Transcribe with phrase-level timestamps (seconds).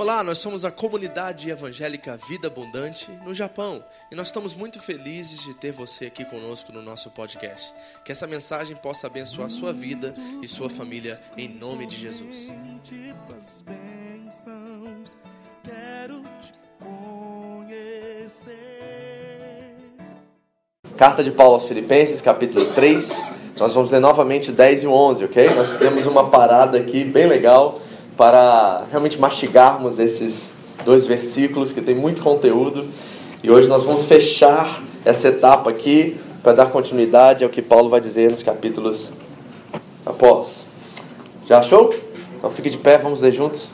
[0.00, 5.42] Olá, nós somos a comunidade evangélica Vida Abundante no Japão e nós estamos muito felizes
[5.42, 7.74] de ter você aqui conosco no nosso podcast.
[8.02, 12.50] Que essa mensagem possa abençoar sua vida e sua família em nome de Jesus.
[20.96, 23.22] Carta de Paulo aos Filipenses, capítulo 3.
[23.58, 25.50] Nós vamos ler novamente 10 e 11, ok?
[25.50, 27.82] Nós temos uma parada aqui bem legal
[28.20, 30.52] para realmente mastigarmos esses
[30.84, 32.86] dois versículos que tem muito conteúdo.
[33.42, 37.98] E hoje nós vamos fechar essa etapa aqui para dar continuidade ao que Paulo vai
[37.98, 39.10] dizer nos capítulos
[40.04, 40.66] após.
[41.46, 41.94] Já achou?
[42.36, 43.70] Então fique de pé, vamos ler juntos.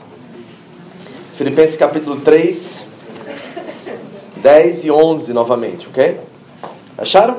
[1.34, 2.84] Filipenses capítulo 3,
[4.37, 6.20] 10 e 11 novamente, ok?
[6.97, 7.39] Acharam?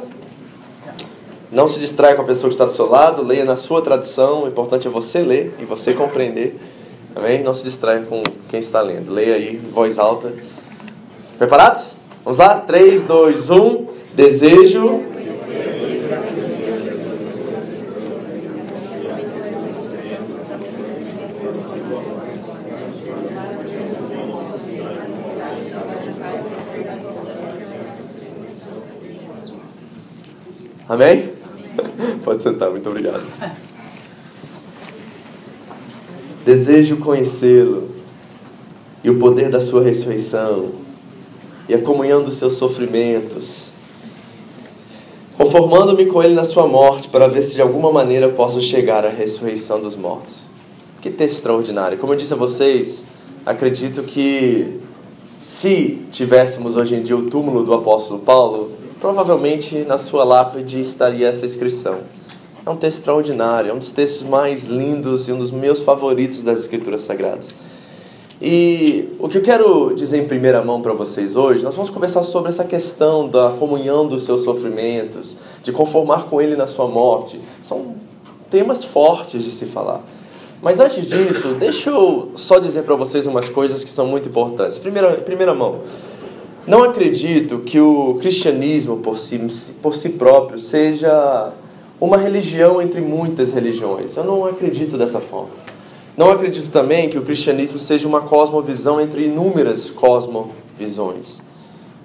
[1.49, 4.43] Não se distraia com a pessoa que está do seu lado, leia na sua tradução,
[4.43, 6.59] o importante é você ler e você compreender
[7.17, 7.41] Amém?
[7.41, 9.11] Não se distraia com quem está lendo.
[9.11, 10.31] Leia aí em voz alta.
[11.35, 11.95] Preparados?
[12.23, 12.59] Vamos lá?
[12.59, 13.87] 3, 2, 1.
[14.13, 15.03] Desejo.
[30.87, 31.33] Amém?
[32.23, 33.23] Pode sentar, muito obrigado.
[36.47, 37.89] Desejo conhecê-lo
[39.03, 40.69] e o poder da sua ressurreição
[41.67, 43.63] e a comunhão dos seus sofrimentos,
[45.35, 49.09] conformando-me com ele na sua morte para ver se de alguma maneira posso chegar à
[49.09, 50.47] ressurreição dos mortos.
[51.01, 51.97] Que texto extraordinário.
[51.97, 53.03] Como eu disse a vocês,
[53.45, 54.79] acredito que
[55.41, 61.27] se tivéssemos hoje em dia o túmulo do apóstolo Paulo, provavelmente na sua lápide estaria
[61.27, 62.03] essa inscrição
[62.67, 66.41] é um texto extraordinário, é um dos textos mais lindos e um dos meus favoritos
[66.41, 67.55] das Escrituras Sagradas.
[68.41, 72.23] E o que eu quero dizer em primeira mão para vocês hoje, nós vamos conversar
[72.23, 77.39] sobre essa questão da comunhão dos seus sofrimentos, de conformar com Ele na sua morte.
[77.63, 77.95] São
[78.49, 80.03] temas fortes de se falar.
[80.61, 84.77] Mas antes disso, deixa eu só dizer para vocês umas coisas que são muito importantes.
[84.77, 85.81] Primeira, primeira mão,
[86.67, 89.39] não acredito que o cristianismo por si,
[89.81, 91.53] por si próprio seja
[91.99, 94.15] uma religião entre muitas religiões.
[94.15, 95.49] Eu não acredito dessa forma.
[96.15, 101.41] Não acredito também que o cristianismo seja uma cosmovisão entre inúmeras cosmovisões.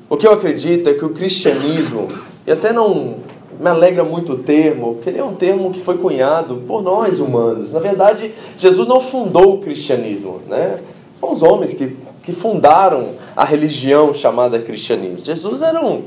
[0.08, 2.08] O que eu acredito é que o cristianismo,
[2.46, 3.16] e até não
[3.58, 7.18] me alegra muito o termo, porque ele é um termo que foi cunhado por nós
[7.20, 7.72] humanos.
[7.72, 10.80] Na verdade, Jesus não fundou o cristianismo, né?
[11.18, 15.24] São os homens que, que fundaram a religião chamada cristianismo.
[15.24, 16.02] Jesus era, um,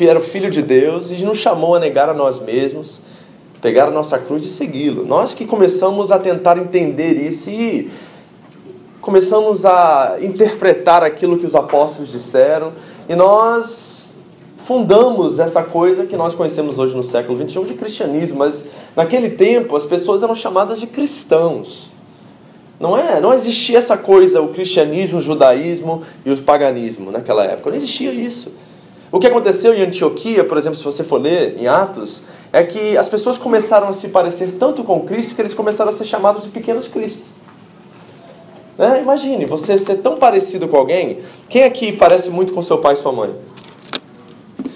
[0.00, 3.00] era filho de Deus e nos chamou a negar a nós mesmos
[3.62, 5.06] pegar a nossa cruz e segui-lo.
[5.06, 7.88] Nós que começamos a tentar entender isso e
[9.00, 12.72] começamos a interpretar aquilo que os apóstolos disseram
[13.08, 14.12] e nós
[14.56, 18.64] fundamos essa coisa que nós conhecemos hoje no século XXI de cristianismo, mas
[18.96, 21.90] naquele tempo as pessoas eram chamadas de cristãos.
[22.80, 23.20] Não é?
[23.20, 27.70] Não existia essa coisa, o cristianismo, o judaísmo e o paganismo naquela época.
[27.70, 28.50] Não existia isso.
[29.12, 32.96] O que aconteceu em Antioquia, por exemplo, se você for ler em Atos, é que
[32.96, 36.44] as pessoas começaram a se parecer tanto com Cristo que eles começaram a ser chamados
[36.44, 37.28] de pequenos Cristos.
[38.78, 39.02] Né?
[39.02, 41.18] Imagine, você ser tão parecido com alguém.
[41.46, 43.34] Quem aqui parece muito com seu pai e sua mãe?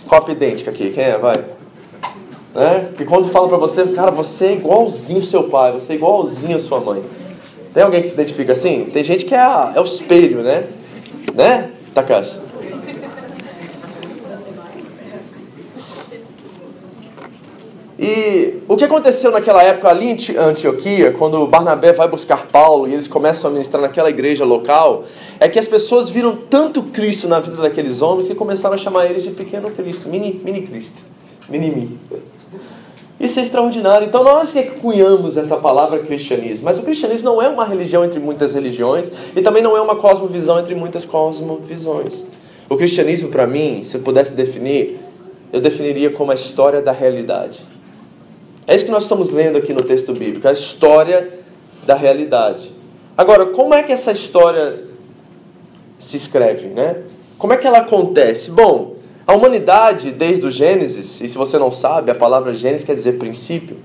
[0.06, 1.16] Cópia idêntica aqui, quem é?
[1.16, 1.36] Vai.
[2.54, 2.90] Né?
[2.94, 6.60] Que quando falam pra você, cara, você é igualzinho seu pai, você é igualzinho a
[6.60, 7.02] sua mãe.
[7.72, 8.84] Tem alguém que se identifica assim?
[8.92, 10.64] Tem gente que é, a, é o espelho, né?
[11.34, 12.45] Né, Takashi?
[17.98, 22.92] E o que aconteceu naquela época ali em Antioquia, quando Barnabé vai buscar Paulo e
[22.92, 25.04] eles começam a ministrar naquela igreja local,
[25.40, 29.06] é que as pessoas viram tanto Cristo na vida daqueles homens que começaram a chamar
[29.06, 31.02] eles de pequeno Cristo, mini, mini Cristo,
[31.48, 31.98] mini-mi.
[33.18, 34.06] Isso é extraordinário.
[34.06, 38.20] Então nós que cunhamos essa palavra cristianismo, mas o cristianismo não é uma religião entre
[38.20, 42.26] muitas religiões e também não é uma cosmovisão entre muitas cosmovisões.
[42.68, 44.98] O cristianismo, para mim, se eu pudesse definir,
[45.50, 47.75] eu definiria como a história da realidade.
[48.66, 51.38] É isso que nós estamos lendo aqui no texto bíblico, a história
[51.86, 52.72] da realidade.
[53.16, 54.74] Agora, como é que essa história
[55.98, 57.02] se escreve, né?
[57.38, 58.50] Como é que ela acontece?
[58.50, 58.96] Bom,
[59.26, 63.18] a humanidade, desde o Gênesis, e se você não sabe, a palavra Gênesis quer dizer
[63.18, 63.76] princípio.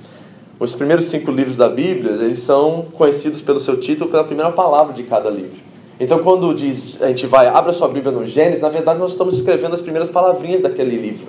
[0.59, 4.93] Os primeiros cinco livros da Bíblia, eles são conhecidos pelo seu título, pela primeira palavra
[4.93, 5.59] de cada livro.
[5.99, 9.35] Então, quando diz, a gente vai, abra sua Bíblia no Gênesis, na verdade nós estamos
[9.35, 11.27] escrevendo as primeiras palavrinhas daquele livro.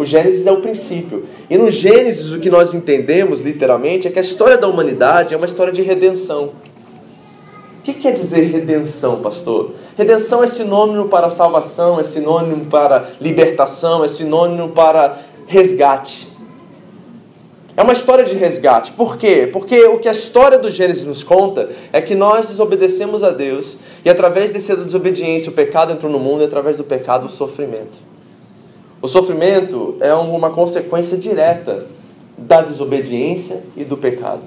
[0.00, 1.26] O Gênesis é o princípio.
[1.50, 5.36] E no Gênesis, o que nós entendemos literalmente é que a história da humanidade é
[5.36, 6.52] uma história de redenção.
[7.78, 9.72] O que quer dizer redenção, pastor?
[9.98, 16.28] Redenção é sinônimo para salvação, é sinônimo para libertação, é sinônimo para resgate.
[17.76, 18.92] É uma história de resgate.
[18.92, 19.50] Por quê?
[19.52, 23.76] Porque o que a história do Gênesis nos conta é que nós desobedecemos a Deus
[24.02, 28.08] e através dessa desobediência o pecado entrou no mundo e através do pecado o sofrimento.
[29.02, 31.86] O sofrimento é uma consequência direta
[32.36, 34.42] da desobediência e do pecado.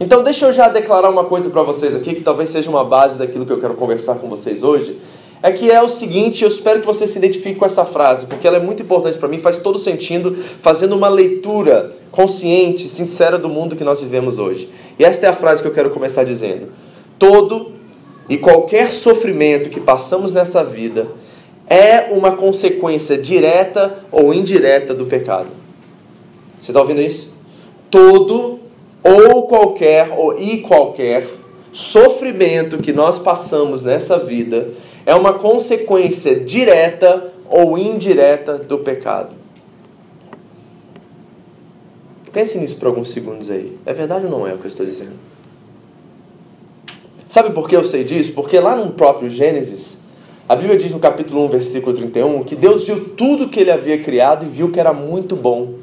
[0.00, 3.18] Então, deixa eu já declarar uma coisa para vocês aqui, que talvez seja uma base
[3.18, 4.98] daquilo que eu quero conversar com vocês hoje.
[5.42, 8.46] É que é o seguinte, eu espero que você se identifique com essa frase, porque
[8.46, 13.48] ela é muito importante para mim, faz todo sentido, fazendo uma leitura consciente, sincera do
[13.48, 14.68] mundo que nós vivemos hoje.
[14.98, 16.72] E esta é a frase que eu quero começar dizendo:
[17.18, 17.72] Todo
[18.28, 21.06] e qualquer sofrimento que passamos nessa vida
[21.68, 25.48] é uma consequência direta ou indireta do pecado.
[26.60, 27.30] Você está ouvindo isso?
[27.90, 28.60] Todo
[29.02, 31.26] ou qualquer ou e qualquer
[31.72, 34.68] sofrimento que nós passamos nessa vida
[35.04, 39.36] é uma consequência direta ou indireta do pecado.
[42.32, 43.76] Pense nisso por alguns segundos aí.
[43.86, 45.14] É verdade ou não é o que eu estou dizendo?
[47.28, 48.32] Sabe por que eu sei disso?
[48.32, 49.97] Porque lá no próprio Gênesis,
[50.48, 54.02] a Bíblia diz no capítulo 1, versículo 31, que Deus viu tudo que ele havia
[54.02, 55.74] criado e viu que era muito bom.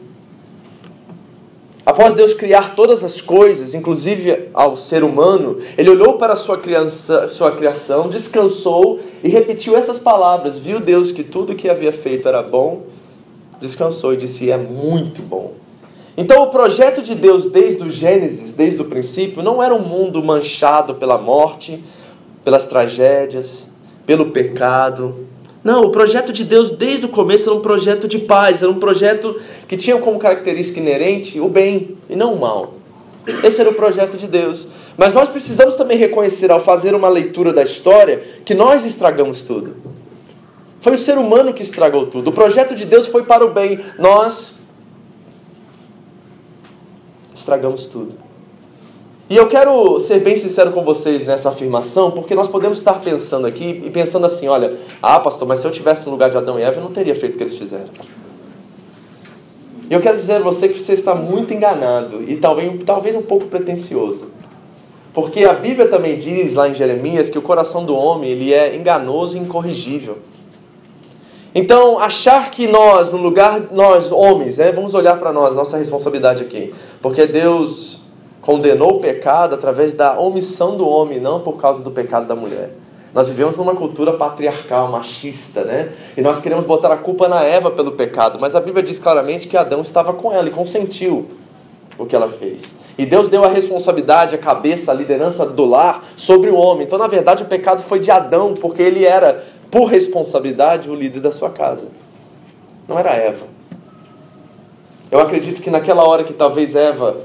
[1.85, 7.27] Após Deus criar todas as coisas, inclusive ao ser humano, ele olhou para sua, criança,
[7.27, 10.57] sua criação, descansou e repetiu essas palavras.
[10.57, 12.85] Viu Deus que tudo que havia feito era bom,
[13.59, 15.53] descansou e disse: É muito bom.
[16.17, 20.23] Então, o projeto de Deus desde o Gênesis, desde o princípio, não era um mundo
[20.23, 21.83] manchado pela morte,
[22.43, 23.64] pelas tragédias,
[24.05, 25.27] pelo pecado,
[25.65, 28.79] não, o projeto de Deus desde o começo era um projeto de paz, era um
[28.79, 32.75] projeto que tinha como característica inerente o bem e não o mal.
[33.43, 34.67] Esse era o projeto de Deus.
[34.95, 39.75] Mas nós precisamos também reconhecer, ao fazer uma leitura da história, que nós estragamos tudo.
[40.79, 42.27] Foi o ser humano que estragou tudo.
[42.27, 43.79] O projeto de Deus foi para o bem.
[43.97, 44.53] Nós
[47.33, 48.15] estragamos tudo.
[49.27, 53.47] E eu quero ser bem sincero com vocês nessa afirmação, porque nós podemos estar pensando
[53.47, 56.59] aqui e pensando assim: olha, ah, pastor, mas se eu tivesse no lugar de Adão
[56.59, 57.89] e Eva, eu não teria feito o que eles fizeram.
[59.89, 63.21] E eu quero dizer a você que você está muito enganado e talvez, talvez um
[63.21, 64.29] pouco pretensioso.
[65.11, 68.75] Porque a Bíblia também diz lá em Jeremias que o coração do homem ele é
[68.75, 70.17] enganoso e incorrigível.
[71.53, 76.43] Então, achar que nós, no lugar, nós homens, né, vamos olhar para nós, nossa responsabilidade
[76.43, 76.73] aqui.
[77.01, 77.97] Porque Deus
[78.45, 82.69] condenou o pecado através da omissão do homem, não por causa do pecado da mulher.
[83.11, 85.91] Nós vivemos numa cultura patriarcal, machista, né?
[86.15, 89.47] E nós queremos botar a culpa na Eva pelo pecado, mas a Bíblia diz claramente
[89.47, 91.25] que Adão estava com ela e consentiu
[91.97, 92.75] o que ela fez.
[92.97, 96.85] E Deus deu a responsabilidade, a cabeça, a liderança do lar sobre o homem.
[96.85, 101.21] Então, na verdade, o pecado foi de Adão, porque ele era, por responsabilidade, o líder
[101.21, 101.87] da sua casa.
[102.87, 103.47] Não era Eva.
[105.09, 107.17] Eu acredito que naquela hora que talvez Eva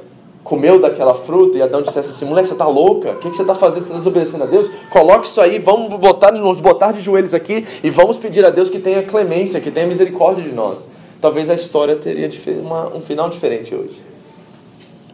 [0.43, 3.13] comeu daquela fruta e Adão dissesse assim: mulher, você está louca?
[3.13, 3.85] O que, você está fazendo?
[3.85, 4.71] Você está desobedecendo a Deus?
[4.91, 8.71] Coloque isso aí, vamos botar, nos botar de joelhos aqui e vamos pedir a Deus
[8.71, 10.87] que tenha clemência, que tenha misericórdia de nós.
[11.21, 14.03] Talvez a história teria uma, um final diferente hoje.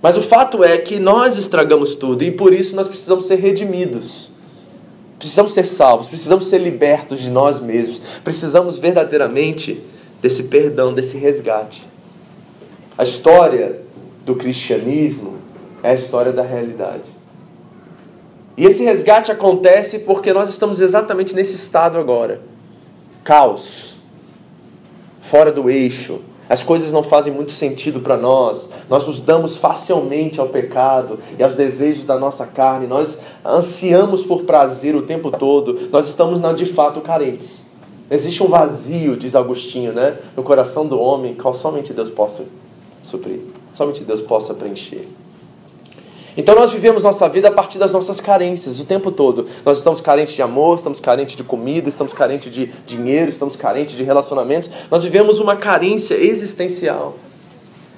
[0.01, 4.31] Mas o fato é que nós estragamos tudo e por isso nós precisamos ser redimidos.
[5.19, 9.83] Precisamos ser salvos, precisamos ser libertos de nós mesmos, precisamos verdadeiramente
[10.21, 11.83] desse perdão, desse resgate.
[12.97, 13.86] A história
[14.27, 15.39] do cristianismo
[15.85, 17.15] é a história da realidade.
[18.57, 22.41] E esse resgate acontece porque nós estamos exatamente nesse estado agora
[23.23, 23.97] caos,
[25.21, 26.21] fora do eixo.
[26.49, 28.69] As coisas não fazem muito sentido para nós.
[28.89, 32.87] Nós nos damos facilmente ao pecado e aos desejos da nossa carne.
[32.87, 35.89] Nós ansiamos por prazer o tempo todo.
[35.91, 37.65] Nós estamos de fato carentes.
[38.09, 42.45] Existe um vazio, diz Agostinho, né, no coração do homem, qual somente Deus possa
[43.03, 43.41] suprir
[43.77, 45.07] somente Deus possa preencher.
[46.35, 49.47] Então nós vivemos nossa vida a partir das nossas carências o tempo todo.
[49.65, 53.95] Nós estamos carentes de amor, estamos carentes de comida, estamos carentes de dinheiro, estamos carentes
[53.95, 54.71] de relacionamentos.
[54.91, 57.19] Nós vivemos uma carência existencial.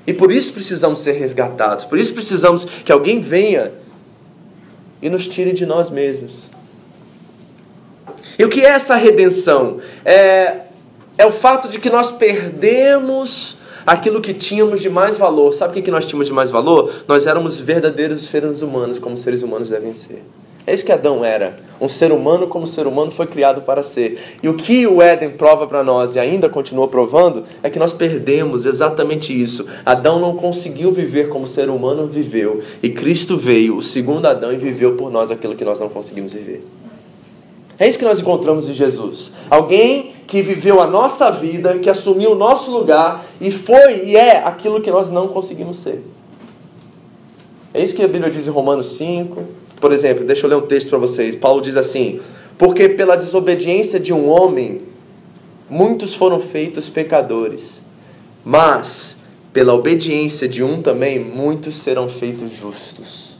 [0.04, 1.85] E por isso precisamos ser resgatados.
[1.85, 3.73] Por isso precisamos que alguém venha
[5.00, 6.50] e nos tire de nós mesmos.
[8.37, 9.78] E o que é essa redenção?
[10.04, 10.62] É,
[11.16, 13.57] é o fato de que nós perdemos
[13.88, 15.52] aquilo que tínhamos de mais valor.
[15.54, 16.92] Sabe o que nós tínhamos de mais valor?
[17.09, 20.23] Nós éramos verdadeiros seres humanos, como seres humanos devem ser.
[20.66, 21.57] É isso que Adão era.
[21.80, 24.18] Um ser humano como ser humano foi criado para ser.
[24.42, 27.95] E o que o Éden prova para nós e ainda continua provando é que nós
[27.95, 29.64] perdemos exatamente isso.
[29.87, 32.61] Adão não conseguiu viver como ser humano viveu.
[32.83, 36.35] E Cristo veio, o segundo Adão, e viveu por nós aquilo que nós não conseguimos
[36.35, 36.62] viver.
[37.78, 39.33] É isso que nós encontramos em Jesus.
[39.49, 44.37] Alguém que viveu a nossa vida, que assumiu o nosso lugar e foi e é
[44.44, 46.04] aquilo que nós não conseguimos ser.
[47.73, 49.42] É isso que a Bíblia diz em Romanos 5.
[49.80, 51.35] Por exemplo, deixa eu ler um texto para vocês.
[51.35, 52.20] Paulo diz assim:
[52.58, 54.82] Porque pela desobediência de um homem,
[55.68, 57.82] muitos foram feitos pecadores,
[58.44, 59.16] mas
[59.50, 63.35] pela obediência de um também, muitos serão feitos justos.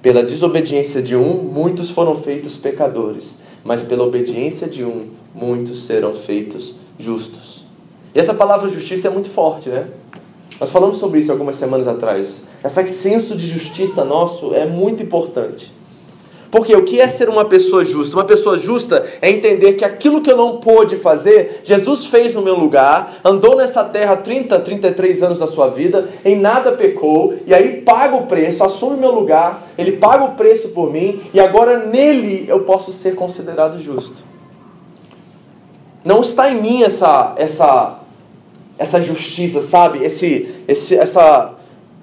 [0.00, 5.08] Pela desobediência de um, muitos foram feitos pecadores, mas pela obediência de um,
[5.40, 7.66] muitos serão feitos justos.
[8.14, 9.86] E essa palavra justiça é muito forte, né?
[10.58, 12.42] Nós falamos sobre isso algumas semanas atrás.
[12.64, 15.72] Esse senso de justiça nosso é muito importante.
[16.50, 18.16] Porque o que é ser uma pessoa justa?
[18.16, 22.42] Uma pessoa justa é entender que aquilo que eu não pude fazer, Jesus fez no
[22.42, 27.52] meu lugar, andou nessa terra 30, 33 anos da sua vida, em nada pecou, e
[27.52, 31.86] aí paga o preço, assume meu lugar, ele paga o preço por mim, e agora
[31.86, 34.27] nele eu posso ser considerado justo.
[36.08, 37.98] Não está em mim essa, essa
[38.78, 40.02] essa justiça, sabe?
[40.02, 41.54] Esse, esse, essa,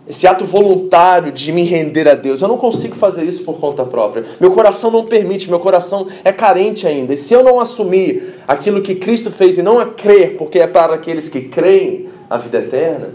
[0.07, 2.41] esse ato voluntário de me render a Deus.
[2.41, 4.25] Eu não consigo fazer isso por conta própria.
[4.39, 7.13] Meu coração não permite, meu coração é carente ainda.
[7.13, 10.67] E se eu não assumir aquilo que Cristo fez e não a crer, porque é
[10.67, 13.09] para aqueles que creem a vida eterna,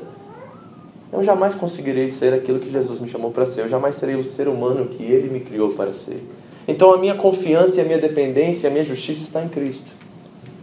[1.12, 3.62] eu jamais conseguirei ser aquilo que Jesus me chamou para ser.
[3.62, 6.20] Eu jamais serei o ser humano que Ele me criou para ser.
[6.66, 9.99] Então a minha confiança e a minha dependência, a minha justiça está em Cristo.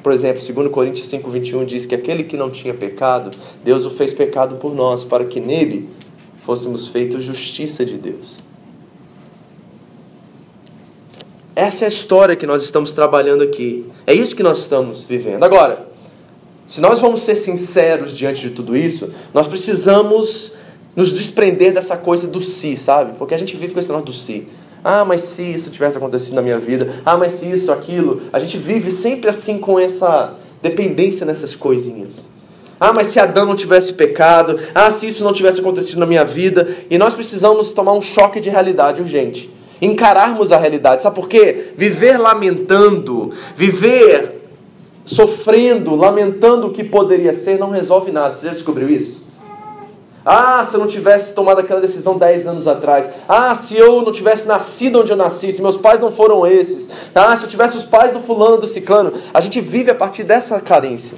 [0.03, 3.31] Por exemplo, 2 Coríntios 5, 21 diz que aquele que não tinha pecado,
[3.63, 5.89] Deus o fez pecado por nós, para que nele
[6.39, 8.37] fôssemos feitos justiça de Deus.
[11.55, 13.85] Essa é a história que nós estamos trabalhando aqui.
[14.05, 15.43] É isso que nós estamos vivendo.
[15.43, 15.87] Agora,
[16.67, 20.53] se nós vamos ser sinceros diante de tudo isso, nós precisamos
[20.95, 23.17] nos desprender dessa coisa do si, sabe?
[23.17, 24.47] Porque a gente vive com esse negócio do si.
[24.83, 27.01] Ah, mas se isso tivesse acontecido na minha vida.
[27.05, 28.21] Ah, mas se isso, aquilo.
[28.31, 32.29] A gente vive sempre assim com essa dependência nessas coisinhas.
[32.79, 34.59] Ah, mas se Adão não tivesse pecado.
[34.73, 36.67] Ah, se isso não tivesse acontecido na minha vida.
[36.89, 39.49] E nós precisamos tomar um choque de realidade urgente.
[39.81, 41.01] Encararmos a realidade.
[41.01, 41.73] Sabe por quê?
[41.75, 44.37] Viver lamentando, viver
[45.05, 48.35] sofrendo, lamentando o que poderia ser, não resolve nada.
[48.35, 49.26] Você já descobriu isso?
[50.29, 53.09] Ah, se eu não tivesse tomado aquela decisão 10 anos atrás.
[53.29, 56.89] Ah, se eu não tivesse nascido onde eu nasci, se meus pais não foram esses.
[57.15, 59.13] Ah, se eu tivesse os pais do fulano, do ciclano.
[59.33, 61.17] A gente vive a partir dessa carência.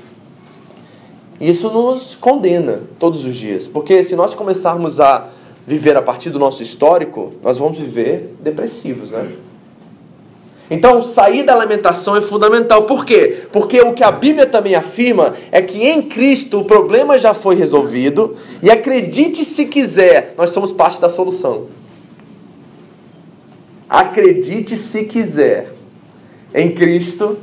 [1.41, 3.67] E isso nos condena todos os dias.
[3.67, 5.29] Porque se nós começarmos a
[5.65, 9.27] viver a partir do nosso histórico, nós vamos viver depressivos, né?
[10.69, 12.83] Então, sair da lamentação é fundamental.
[12.83, 13.45] Por quê?
[13.51, 17.55] Porque o que a Bíblia também afirma é que em Cristo o problema já foi
[17.55, 21.67] resolvido e acredite se quiser, nós somos parte da solução.
[23.89, 25.73] Acredite se quiser.
[26.53, 27.37] Em Cristo,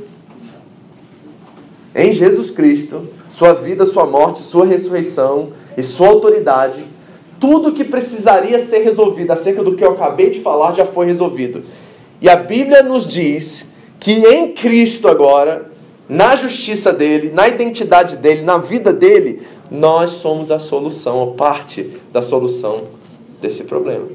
[1.95, 6.85] em Jesus Cristo, sua vida, sua morte, sua ressurreição e sua autoridade,
[7.41, 11.65] tudo que precisaria ser resolvido acerca do que eu acabei de falar já foi resolvido.
[12.21, 13.67] E a Bíblia nos diz
[14.01, 15.71] que em Cristo agora,
[16.09, 21.91] na justiça dele, na identidade dele, na vida dele, nós somos a solução, ou parte
[22.13, 22.89] da solução
[23.41, 24.07] desse problema.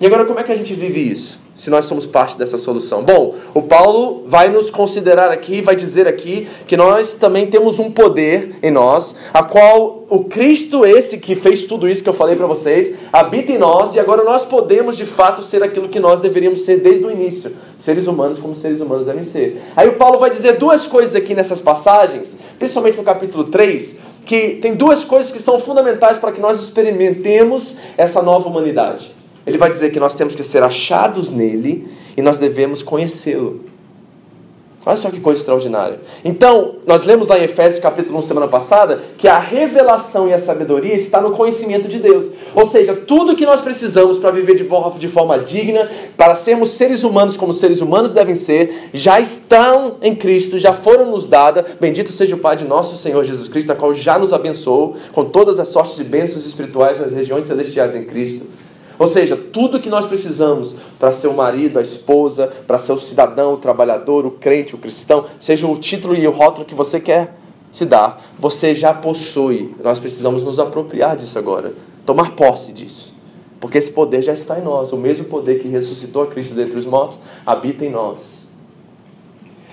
[0.00, 1.41] E agora, como é que a gente vive isso?
[1.56, 3.02] Se nós somos parte dessa solução?
[3.02, 7.90] Bom, o Paulo vai nos considerar aqui, vai dizer aqui que nós também temos um
[7.90, 12.36] poder em nós, a qual o Cristo esse que fez tudo isso que eu falei
[12.36, 16.20] para vocês, habita em nós e agora nós podemos de fato ser aquilo que nós
[16.20, 19.62] deveríamos ser desde o início, seres humanos como seres humanos devem ser.
[19.76, 24.58] Aí o Paulo vai dizer duas coisas aqui nessas passagens, principalmente no capítulo 3, que
[24.60, 29.21] tem duas coisas que são fundamentais para que nós experimentemos essa nova humanidade.
[29.46, 33.72] Ele vai dizer que nós temos que ser achados nele e nós devemos conhecê-lo.
[34.84, 36.00] Olha só que coisa extraordinária.
[36.24, 40.38] Então, nós lemos lá em Efésios capítulo 1 semana passada que a revelação e a
[40.38, 42.32] sabedoria está no conhecimento de Deus.
[42.52, 47.36] Ou seja, tudo que nós precisamos para viver de forma, digna, para sermos seres humanos
[47.36, 51.64] como seres humanos devem ser, já estão em Cristo, já foram nos dadas.
[51.80, 55.24] Bendito seja o Pai de nosso Senhor Jesus Cristo, a qual já nos abençoou com
[55.24, 58.46] todas as sortes de bênçãos espirituais nas regiões celestiais em Cristo.
[59.02, 63.00] Ou seja, tudo que nós precisamos para ser o marido, a esposa, para ser o
[63.00, 67.00] cidadão, o trabalhador, o crente, o cristão, seja o título e o rótulo que você
[67.00, 67.34] quer
[67.72, 69.74] se dar, você já possui.
[69.82, 71.74] Nós precisamos nos apropriar disso agora,
[72.06, 73.12] tomar posse disso.
[73.58, 74.92] Porque esse poder já está em nós.
[74.92, 78.20] O mesmo poder que ressuscitou a Cristo dentre os mortos habita em nós.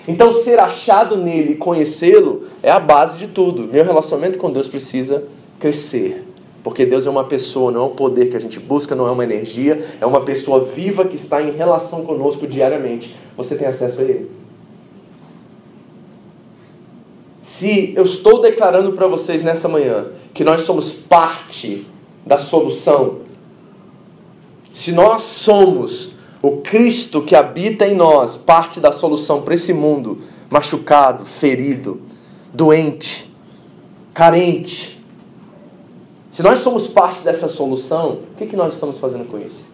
[0.07, 3.67] Então, ser achado nele conhecê-lo é a base de tudo.
[3.71, 5.23] Meu relacionamento com Deus precisa
[5.59, 6.25] crescer.
[6.63, 9.11] Porque Deus é uma pessoa, não é um poder que a gente busca, não é
[9.11, 13.15] uma energia, é uma pessoa viva que está em relação conosco diariamente.
[13.37, 14.29] Você tem acesso a Ele.
[17.41, 21.85] Se eu estou declarando para vocês nessa manhã que nós somos parte
[22.25, 23.19] da solução,
[24.71, 26.11] se nós somos
[26.41, 32.01] o Cristo que habita em nós, parte da solução para esse mundo machucado, ferido,
[32.53, 33.29] doente,
[34.13, 34.98] carente,
[36.31, 39.65] se nós somos parte dessa solução, o que, que nós estamos fazendo com isso?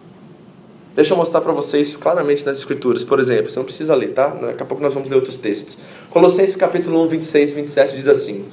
[0.94, 3.04] Deixa eu mostrar para vocês claramente nas Escrituras.
[3.04, 4.28] Por exemplo, você não precisa ler, tá?
[4.28, 5.76] Daqui a pouco nós vamos ler outros textos.
[6.08, 8.46] Colossenses capítulo 1, 26 e 27 diz assim: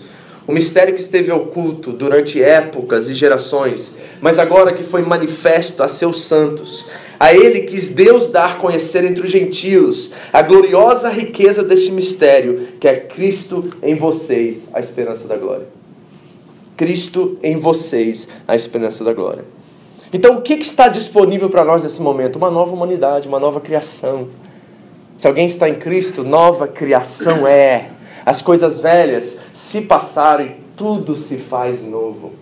[0.46, 5.88] O mistério que esteve oculto durante épocas e gerações, mas agora que foi manifesto a
[5.88, 6.86] seus santos,
[7.18, 12.90] a ele quis Deus dar conhecer entre os gentios a gloriosa riqueza deste mistério, que
[12.90, 15.83] é Cristo em vocês, a esperança da glória.
[16.76, 19.46] Cristo em vocês, a esperança da glória.
[20.12, 22.36] Então, o que, está disponível para nós nesse momento?
[22.36, 24.28] Uma nova humanidade, uma nova criação.
[25.18, 27.90] Se alguém está em Cristo, nova criação é.
[28.26, 32.34] As coisas velhas se passarem, tudo se faz novo.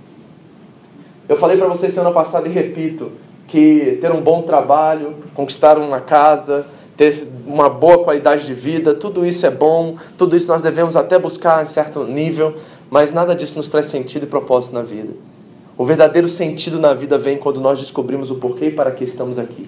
[1.29, 3.13] Eu falei para vocês semana passada e repito
[3.47, 6.65] que ter um bom trabalho, conquistar uma casa,
[6.97, 11.17] ter uma boa qualidade de vida, tudo isso é bom, tudo isso nós devemos até
[11.17, 12.55] buscar em certo nível,
[12.91, 15.13] mas nada disso nos traz sentido e propósito na vida.
[15.77, 19.39] O verdadeiro sentido na vida vem quando nós descobrimos o porquê e para que estamos
[19.39, 19.67] aqui.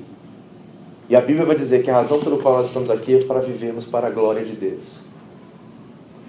[1.08, 3.40] E a Bíblia vai dizer que a razão pela qual nós estamos aqui é para
[3.40, 4.84] vivermos para a glória de Deus.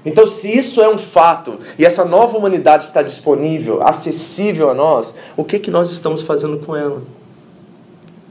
[0.06, 5.12] Então, se isso é um fato e essa nova humanidade está disponível, acessível a nós,
[5.36, 7.02] o que, que nós estamos fazendo com ela?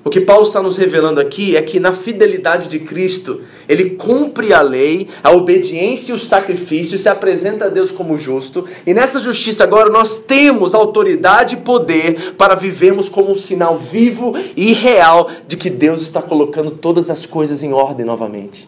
[0.06, 4.54] O que Paulo está nos revelando aqui é que na fidelidade de Cristo, ele cumpre
[4.54, 9.18] a lei, a obediência e o sacrifício, se apresenta a Deus como justo, e nessa
[9.18, 15.30] justiça agora nós temos autoridade e poder para vivermos como um sinal vivo e real
[15.48, 18.68] de que Deus está colocando todas as coisas em ordem novamente.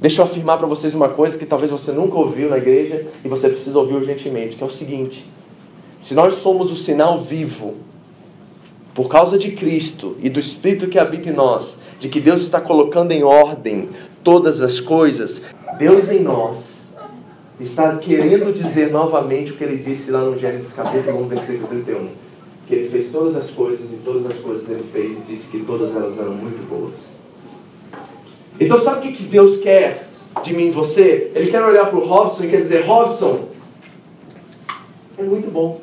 [0.00, 3.28] Deixa eu afirmar para vocês uma coisa que talvez você nunca ouviu na igreja e
[3.28, 5.24] você precisa ouvir urgentemente, que é o seguinte:
[6.00, 7.76] se nós somos o sinal vivo
[8.94, 12.60] por causa de Cristo e do Espírito que habita em nós, de que Deus está
[12.60, 13.88] colocando em ordem
[14.24, 15.42] todas as coisas,
[15.78, 16.80] Deus em nós
[17.60, 22.08] está querendo dizer novamente o que ele disse lá no Gênesis capítulo 1, versículo 31.
[22.66, 25.60] Que ele fez todas as coisas e todas as coisas ele fez e disse que
[25.60, 26.94] todas elas eram muito boas.
[28.58, 30.08] Então sabe o que Deus quer
[30.42, 31.30] de mim e você?
[31.34, 33.48] Ele quer olhar para o Robson e quer dizer, Robson,
[35.18, 35.80] é muito bom.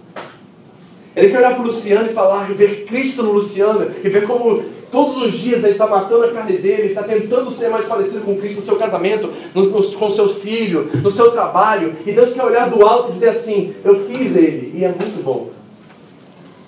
[1.17, 4.27] Ele quer olhar para o Luciano e falar, e ver Cristo no Luciano, e ver
[4.27, 8.21] como todos os dias ele está matando a carne dele, está tentando ser mais parecido
[8.21, 11.95] com Cristo no seu casamento, no, no, com seus filhos, no seu trabalho.
[12.06, 15.23] E Deus quer olhar do alto e dizer assim: Eu fiz ele, e é muito
[15.23, 15.49] bom.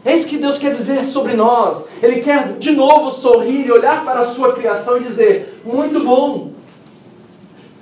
[0.04, 1.86] É isso que Deus quer dizer sobre nós.
[2.02, 6.54] Ele quer de novo sorrir e olhar para a sua criação e dizer: Muito bom.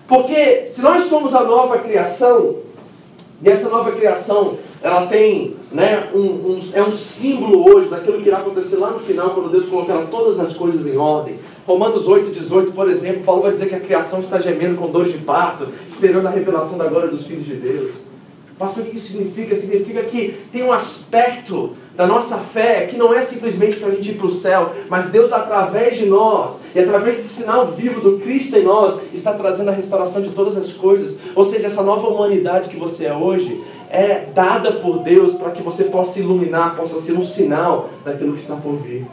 [0.06, 2.58] Porque se nós somos a nova criação,
[3.42, 8.28] e essa nova criação ela tem, né, um, um, é um símbolo hoje daquilo que
[8.28, 11.36] irá acontecer lá no final, quando Deus colocará todas as coisas em ordem.
[11.66, 15.12] Romanos 8, 18, por exemplo, Paulo vai dizer que a criação está gemendo com dores
[15.12, 18.08] de parto, esperando a revelação da glória dos filhos de Deus.
[18.58, 19.56] Pastor, o que isso significa?
[19.56, 24.12] Significa que tem um aspecto da nossa fé que não é simplesmente para a gente
[24.12, 28.20] ir para o céu, mas Deus, através de nós e através desse sinal vivo do
[28.20, 31.18] Cristo em nós, está trazendo a restauração de todas as coisas.
[31.36, 35.64] Ou seja, essa nova humanidade que você é hoje é dada por Deus para que
[35.64, 39.08] você possa iluminar, possa ser um sinal daquilo que está por vir.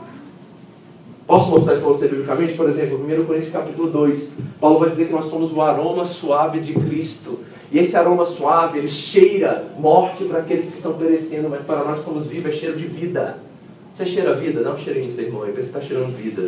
[1.27, 2.53] Posso mostrar para você biblicamente?
[2.53, 4.29] Por exemplo, 1 Coríntios capítulo 2,
[4.61, 7.39] Paulo vai dizer que nós somos o aroma suave de Cristo.
[7.75, 11.95] E esse aroma suave, ele cheira morte para aqueles que estão perecendo, mas para nós
[11.95, 13.39] que estamos vivos, é cheiro de vida.
[13.93, 14.63] Você cheira vida?
[14.63, 16.43] Dá um cheirinho, seu irmão, aí você está cheirando vida.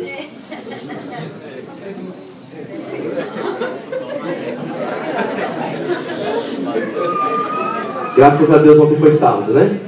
[8.15, 9.81] Graças a Deus ontem foi sábado, né?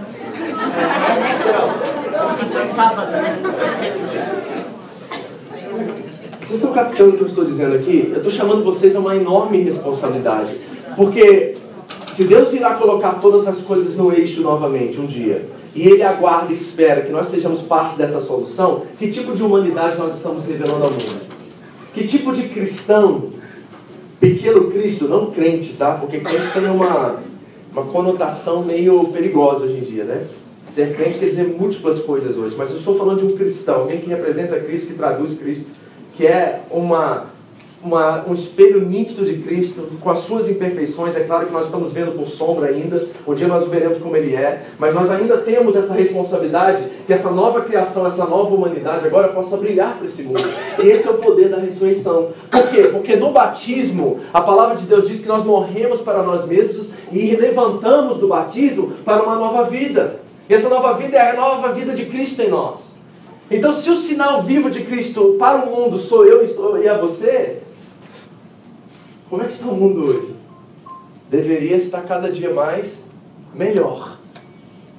[6.41, 8.09] Vocês estão captando o que eu estou dizendo aqui?
[8.11, 10.67] Eu estou chamando vocês a uma enorme responsabilidade.
[10.99, 11.55] Porque
[12.11, 16.51] se Deus irá colocar todas as coisas no eixo novamente um dia, e Ele aguarda
[16.51, 20.83] e espera que nós sejamos parte dessa solução, que tipo de humanidade nós estamos revelando
[20.83, 21.21] ao mundo?
[21.93, 23.29] Que tipo de cristão,
[24.19, 25.93] pequeno Cristo, não crente, tá?
[25.93, 27.21] Porque crente tem uma,
[27.71, 30.25] uma conotação meio perigosa hoje em dia, né?
[30.73, 34.01] Ser crente quer dizer múltiplas coisas hoje, mas eu estou falando de um cristão, alguém
[34.01, 35.67] que representa Cristo, que traduz Cristo,
[36.17, 37.38] que é uma
[37.83, 41.15] uma, um espelho nítido de Cristo, com as suas imperfeições.
[41.15, 44.15] É claro que nós estamos vendo por sombra ainda, um dia nós o veremos como
[44.15, 49.05] ele é, mas nós ainda temos essa responsabilidade que essa nova criação, essa nova humanidade
[49.05, 50.43] agora possa brilhar para esse mundo.
[50.83, 52.29] E esse é o poder da ressurreição.
[52.49, 52.83] Por quê?
[52.91, 57.35] Porque no batismo, a palavra de Deus diz que nós morremos para nós mesmos e
[57.35, 60.19] levantamos do batismo para uma nova vida.
[60.49, 62.89] E essa nova vida é a nova vida de Cristo em nós.
[63.51, 66.87] Então, se o sinal vivo de Cristo para o mundo sou eu e, sou, e
[66.87, 67.59] a você,
[69.29, 70.35] como é que está o mundo hoje?
[71.29, 73.01] Deveria estar cada dia mais
[73.53, 74.17] melhor.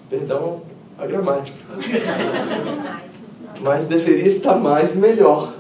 [0.08, 0.62] Perdão
[0.96, 1.58] a gramática.
[3.60, 5.54] Mas deveria estar mais melhor.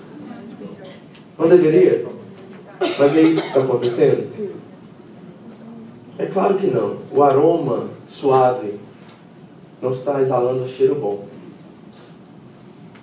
[1.38, 2.06] Não deveria?
[2.98, 4.30] Mas é isso que está acontecendo?
[6.18, 6.98] É claro que não.
[7.10, 8.74] O aroma suave
[9.80, 11.26] não está exalando cheiro bom.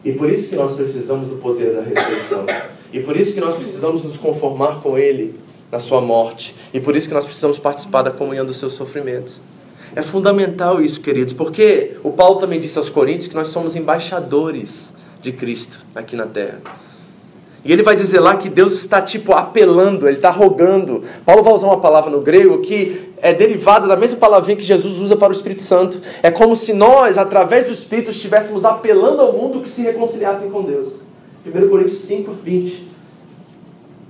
[0.06, 2.46] E por isso que nós precisamos do poder da ressurreição.
[2.94, 5.36] E por isso que nós precisamos nos conformar com Ele
[5.72, 6.56] na sua morte.
[6.74, 9.42] E por isso que nós precisamos participar da comunhão dos seus sofrimentos.
[9.96, 14.94] É fundamental isso, queridos, porque o Paulo também disse aos Coríntios que nós somos embaixadores
[15.22, 16.62] de Cristo aqui na terra.
[17.66, 21.04] E ele vai dizer lá que Deus está tipo apelando, ele está rogando.
[21.26, 24.98] Paulo vai usar uma palavra no grego que é derivada da mesma palavrinha que Jesus
[24.98, 26.02] usa para o Espírito Santo.
[26.24, 30.62] É como se nós, através do Espírito, estivéssemos apelando ao mundo que se reconciliassem com
[30.62, 30.94] Deus.
[31.46, 32.88] 1 Coríntios 5, 20.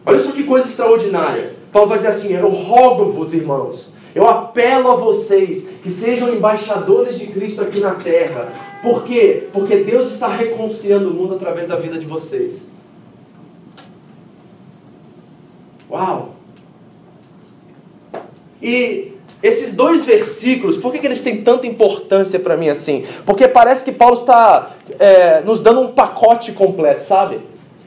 [0.07, 1.57] Olha só que coisa extraordinária.
[1.69, 7.27] Paulo vai dizer assim: Eu rogo-vos, irmãos, eu apelo a vocês que sejam embaixadores de
[7.27, 8.53] Cristo aqui na terra.
[8.81, 9.49] Por quê?
[9.51, 12.65] Porque Deus está reconciliando o mundo através da vida de vocês.
[15.91, 16.35] Uau!
[18.61, 19.11] E
[19.43, 23.03] esses dois versículos, por que, que eles têm tanta importância para mim assim?
[23.25, 27.39] Porque parece que Paulo está é, nos dando um pacote completo, sabe?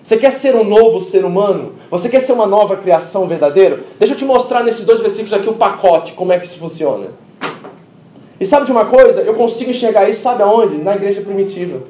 [0.02, 1.74] Você quer ser um novo ser humano?
[1.90, 3.80] Você quer ser uma nova criação verdadeira?
[3.98, 7.08] Deixa eu te mostrar nesses dois versículos aqui o pacote, como é que isso funciona.
[8.40, 9.20] E sabe de uma coisa?
[9.20, 10.76] Eu consigo enxergar isso, sabe aonde?
[10.76, 11.82] Na igreja primitiva.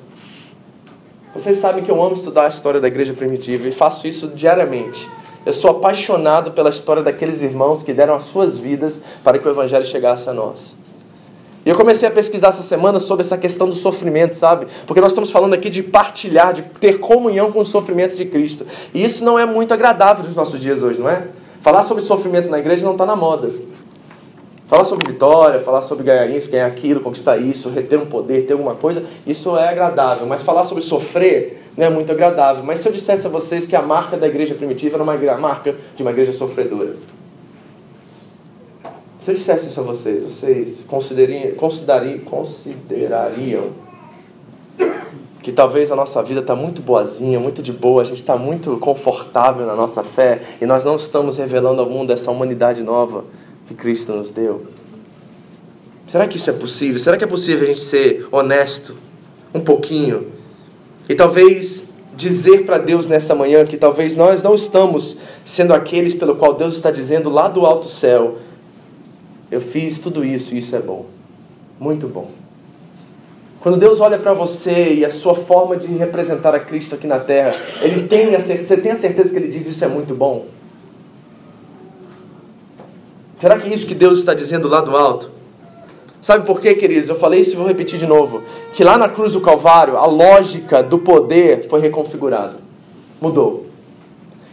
[1.32, 5.08] Vocês sabem que eu amo estudar a história da igreja primitiva e faço isso diariamente.
[5.46, 9.50] Eu sou apaixonado pela história daqueles irmãos que deram as suas vidas para que o
[9.50, 10.76] evangelho chegasse a nós.
[11.64, 14.66] E eu comecei a pesquisar essa semana sobre essa questão do sofrimento, sabe?
[14.86, 18.66] Porque nós estamos falando aqui de partilhar, de ter comunhão com os sofrimentos de Cristo.
[18.94, 21.28] E isso não é muito agradável nos nossos dias hoje, não é?
[21.60, 23.50] Falar sobre sofrimento na igreja não está na moda.
[24.66, 28.52] Falar sobre vitória, falar sobre ganhar isso, ganhar aquilo, conquistar isso, reter um poder, ter
[28.52, 30.26] alguma coisa, isso é agradável.
[30.26, 32.62] Mas falar sobre sofrer não é muito agradável.
[32.64, 35.74] Mas se eu dissesse a vocês que a marca da igreja primitiva era uma marca
[35.94, 36.94] de uma igreja sofredora,
[39.20, 43.70] se eu dissesse isso a vocês, vocês considerariam, considerariam, considerariam
[45.42, 48.78] que talvez a nossa vida está muito boazinha, muito de boa, a gente está muito
[48.78, 53.26] confortável na nossa fé e nós não estamos revelando ao mundo essa humanidade nova
[53.66, 54.62] que Cristo nos deu?
[56.06, 56.98] Será que isso é possível?
[56.98, 58.96] Será que é possível a gente ser honesto
[59.54, 60.28] um pouquinho
[61.10, 61.84] e talvez
[62.16, 66.74] dizer para Deus nessa manhã que talvez nós não estamos sendo aqueles pelo qual Deus
[66.74, 68.36] está dizendo lá do alto céu
[69.50, 71.06] eu fiz tudo isso e isso é bom.
[71.78, 72.30] Muito bom.
[73.60, 77.18] Quando Deus olha para você e a sua forma de representar a Cristo aqui na
[77.18, 80.14] terra, ele tem a certeza, você tem a certeza que ele diz isso é muito
[80.14, 80.46] bom?
[83.40, 85.30] Será que é isso que Deus está dizendo lá do alto?
[86.20, 87.08] Sabe por quê, queridos?
[87.08, 88.42] Eu falei isso e vou repetir de novo.
[88.74, 92.58] Que lá na cruz do Calvário, a lógica do poder foi reconfigurada.
[93.20, 93.69] Mudou.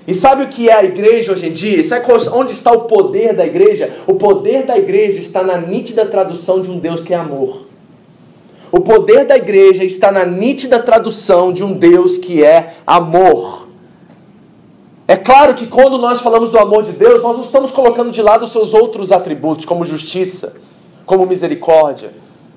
[0.08, 1.84] E sabe o que é a igreja hoje em dia?
[1.84, 3.94] Sabe onde está o poder da igreja?
[4.08, 7.68] O poder da igreja está na nítida tradução de um Deus que é amor.
[8.72, 13.68] O poder da igreja está na nítida tradução de um Deus que é amor.
[15.06, 18.22] É claro que quando nós falamos do amor de Deus, nós não estamos colocando de
[18.22, 20.56] lado os seus outros atributos, como justiça,
[21.06, 22.12] como misericórdia,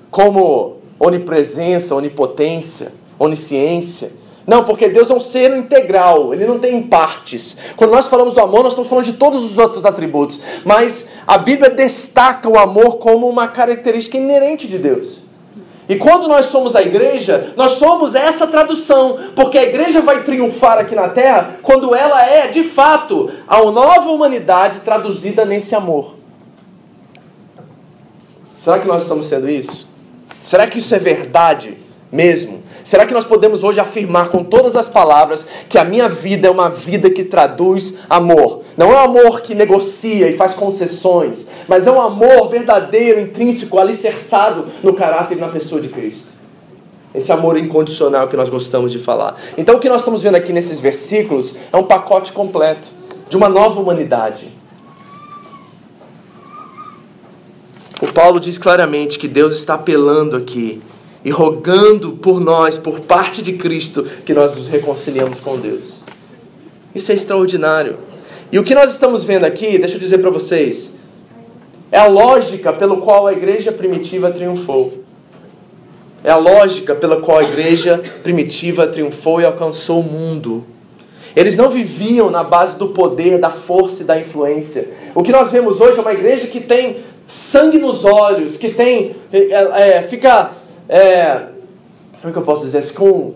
[0.09, 4.11] como onipresença, onipotência, onisciência.
[4.51, 7.55] Não, porque Deus é um ser integral, ele não tem partes.
[7.77, 10.41] Quando nós falamos do amor, nós estamos falando de todos os outros atributos.
[10.65, 15.19] Mas a Bíblia destaca o amor como uma característica inerente de Deus.
[15.87, 20.79] E quando nós somos a igreja, nós somos essa tradução, porque a igreja vai triunfar
[20.79, 26.15] aqui na terra quando ela é, de fato, a nova humanidade traduzida nesse amor.
[28.61, 29.87] Será que nós estamos sendo isso?
[30.43, 31.77] Será que isso é verdade
[32.11, 32.61] mesmo?
[32.83, 36.51] Será que nós podemos hoje afirmar com todas as palavras que a minha vida é
[36.51, 38.63] uma vida que traduz amor?
[38.75, 43.77] Não é um amor que negocia e faz concessões, mas é um amor verdadeiro, intrínseco,
[43.77, 46.31] alicerçado no caráter e na pessoa de Cristo.
[47.13, 49.35] Esse amor incondicional que nós gostamos de falar.
[49.57, 52.89] Então, o que nós estamos vendo aqui nesses versículos é um pacote completo
[53.29, 54.51] de uma nova humanidade.
[58.01, 60.81] O Paulo diz claramente que Deus está apelando aqui
[61.23, 66.01] e rogando por nós, por parte de Cristo, que nós nos reconciliamos com Deus.
[66.93, 67.97] Isso é extraordinário.
[68.51, 70.91] E o que nós estamos vendo aqui, deixa eu dizer para vocês,
[71.91, 75.01] é a lógica pelo qual a igreja primitiva triunfou.
[76.23, 80.63] É a lógica pela qual a igreja primitiva triunfou e alcançou o mundo.
[81.35, 84.89] Eles não viviam na base do poder, da força e da influência.
[85.15, 89.15] O que nós vemos hoje é uma igreja que tem sangue nos olhos, que tem.
[89.31, 90.51] É, é, fica.
[90.87, 91.47] É,
[92.21, 92.79] como é que eu posso dizer?
[92.79, 93.33] Assim, com,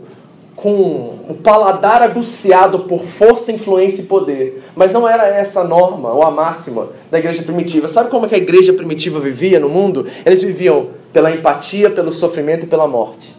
[0.56, 4.64] com o paladar aguciado por força, influência e poder.
[4.76, 7.88] Mas não era essa a norma ou a máxima da igreja primitiva.
[7.88, 10.06] Sabe como é que a igreja primitiva vivia no mundo?
[10.26, 13.36] Eles viviam pela empatia, pelo sofrimento e pela morte.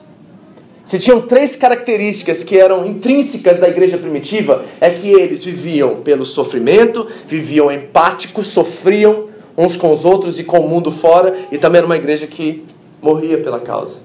[0.87, 6.25] Se tinham três características que eram intrínsecas da igreja primitiva, é que eles viviam pelo
[6.25, 9.25] sofrimento, viviam empáticos, sofriam
[9.59, 12.65] uns com os outros e com o mundo fora, e também era uma igreja que
[13.01, 14.01] morria pela causa.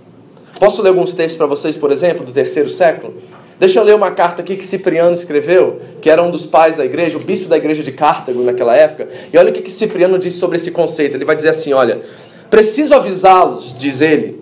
[0.59, 3.15] Posso ler alguns textos para vocês, por exemplo, do terceiro século?
[3.59, 6.83] Deixa eu ler uma carta aqui que Cipriano escreveu, que era um dos pais da
[6.83, 9.07] igreja, o bispo da igreja de Cartago naquela época.
[9.31, 11.15] E olha o que Cipriano diz sobre esse conceito.
[11.15, 12.01] Ele vai dizer assim: olha,
[12.51, 14.41] Preciso avisá-los, diz ele,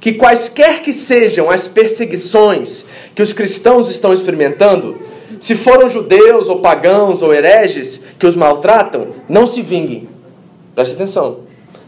[0.00, 4.98] que quaisquer que sejam as perseguições que os cristãos estão experimentando,
[5.38, 10.08] se foram judeus ou pagãos ou hereges que os maltratam, não se vinguem.
[10.74, 11.40] Preste atenção.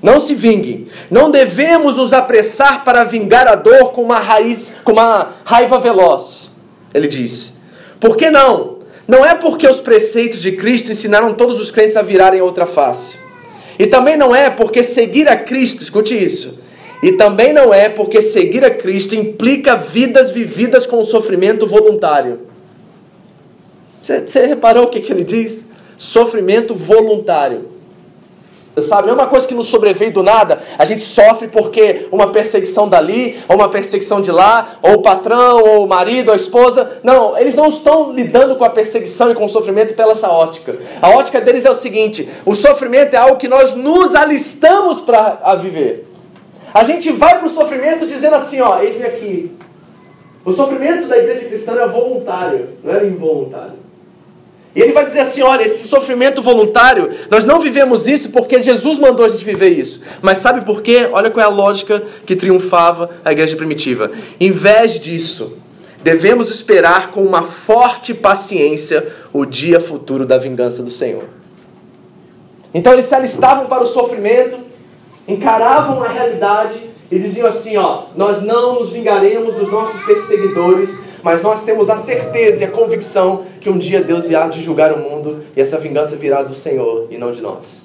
[0.04, 0.86] Não se vinguem.
[1.10, 6.50] Não devemos nos apressar para vingar a dor com uma raiz, com uma raiva veloz.
[6.92, 7.54] Ele diz.
[7.98, 8.80] Por que não?
[9.08, 13.16] Não é porque os preceitos de Cristo ensinaram todos os crentes a virarem outra face.
[13.78, 16.58] E também não é porque seguir a Cristo, escute isso.
[17.02, 22.40] E também não é porque seguir a Cristo implica vidas vividas com sofrimento voluntário.
[24.02, 25.64] Você, você reparou o que, que ele diz?
[25.96, 27.73] Sofrimento voluntário.
[28.82, 30.60] Sabe, não é uma coisa que nos sobreveio do nada.
[30.76, 35.62] A gente sofre porque uma perseguição dali, ou uma perseguição de lá, ou o patrão,
[35.62, 36.98] ou o marido, ou a esposa.
[37.02, 40.76] Não, eles não estão lidando com a perseguição e com o sofrimento pela essa ótica.
[41.00, 45.54] A ótica deles é o seguinte: o sofrimento é algo que nós nos alistamos para
[45.54, 46.08] viver.
[46.72, 49.56] A gente vai para o sofrimento dizendo assim: ó, eis-me aqui.
[50.44, 53.83] O sofrimento da igreja cristã é voluntário, não é involuntário.
[54.74, 58.98] E ele vai dizer assim: olha, esse sofrimento voluntário, nós não vivemos isso porque Jesus
[58.98, 60.00] mandou a gente viver isso.
[60.20, 61.08] Mas sabe por quê?
[61.12, 64.10] Olha qual é a lógica que triunfava a igreja primitiva.
[64.40, 65.56] Em vez disso,
[66.02, 71.24] devemos esperar com uma forte paciência o dia futuro da vingança do Senhor.
[72.72, 74.58] Então eles se alistavam para o sofrimento,
[75.28, 80.90] encaravam a realidade e diziam assim: ó, nós não nos vingaremos dos nossos perseguidores
[81.24, 84.92] mas nós temos a certeza e a convicção que um dia Deus irá de julgar
[84.92, 87.82] o mundo e essa vingança virá do Senhor e não de nós.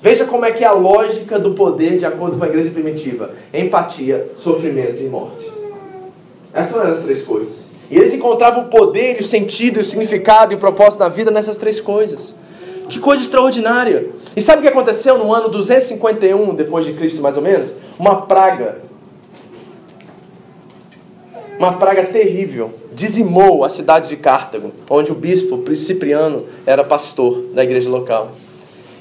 [0.00, 3.32] Veja como é que é a lógica do poder de acordo com a igreja primitiva:
[3.52, 5.44] empatia, sofrimento e morte.
[6.54, 7.68] Essas eram as três coisas.
[7.90, 11.56] E eles encontravam o poder, o sentido, o significado e o propósito da vida nessas
[11.56, 12.36] três coisas.
[12.88, 14.08] Que coisa extraordinária!
[14.36, 17.74] E sabe o que aconteceu no ano 251 depois de Cristo, mais ou menos?
[17.98, 18.89] Uma praga
[21.60, 27.62] uma praga terrível dizimou a cidade de Cartago, onde o bispo Cipriano era pastor da
[27.62, 28.32] igreja local.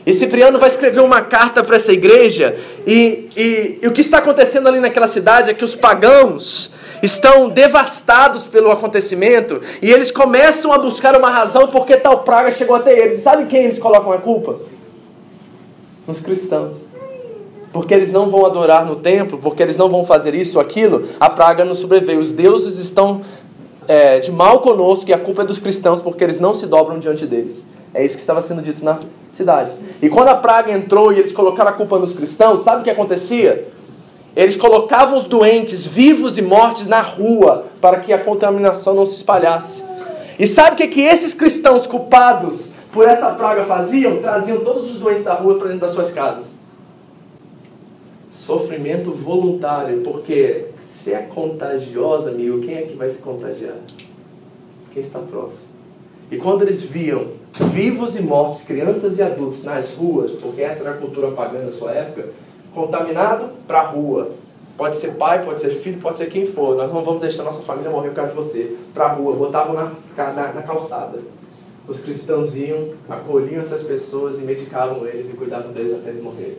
[0.06, 4.17] E Cipriano vai escrever uma carta para essa igreja, e, e, e, o que está
[4.17, 6.69] acontecendo ali naquela cidade é que os pagãos
[7.02, 12.76] estão devastados pelo acontecimento, e eles começam a buscar uma razão porque tal praga chegou
[12.76, 13.19] até eles.
[13.19, 14.60] E sabe quem eles colocam a culpa?
[16.06, 16.88] Nos cristãos
[17.71, 21.08] porque eles não vão adorar no templo, porque eles não vão fazer isso ou aquilo,
[21.19, 22.19] a praga nos sobreveio.
[22.19, 23.21] Os deuses estão
[23.88, 26.99] é, de mal conosco e a culpa é dos cristãos porque eles não se dobram
[26.99, 27.65] diante deles.
[27.93, 28.99] É isso que estava sendo dito na
[29.32, 29.71] cidade.
[30.01, 32.89] E quando a praga entrou e eles colocaram a culpa nos cristãos, sabe o que
[32.89, 33.67] acontecia?
[34.36, 39.15] Eles colocavam os doentes, vivos e mortos, na rua para que a contaminação não se
[39.15, 39.84] espalhasse.
[40.38, 44.17] E sabe o que, que esses cristãos culpados por essa praga faziam?
[44.17, 46.45] Traziam todos os doentes da rua para dentro das suas casas.
[48.45, 53.75] Sofrimento voluntário, porque se é contagiosa, amigo, quem é que vai se contagiar?
[54.93, 55.67] Quem está próximo.
[56.32, 57.28] E quando eles viam
[57.73, 61.71] vivos e mortos, crianças e adultos nas ruas, porque essa era a cultura pagã da
[61.71, 62.30] sua época,
[62.73, 64.32] contaminado para a rua,
[64.78, 66.78] Pode ser pai, pode ser filho, pode ser quem for.
[66.78, 68.78] Nós não vamos deixar nossa família morrer por causa de você.
[68.93, 71.19] Para a rua, botavam na, na, na calçada.
[71.86, 76.56] Os cristãos iam, acolhiam essas pessoas e medicavam eles e cuidavam deles até eles morrerem.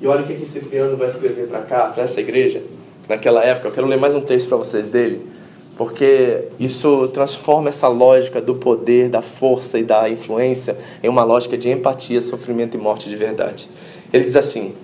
[0.00, 2.62] E olha o que, que Cipriano vai escrever para cá, para essa igreja,
[3.08, 3.68] naquela época.
[3.68, 5.26] Eu quero ler mais um texto para vocês dele,
[5.76, 11.56] porque isso transforma essa lógica do poder, da força e da influência em uma lógica
[11.56, 13.70] de empatia, sofrimento e morte de verdade.
[14.12, 14.74] Ele diz assim: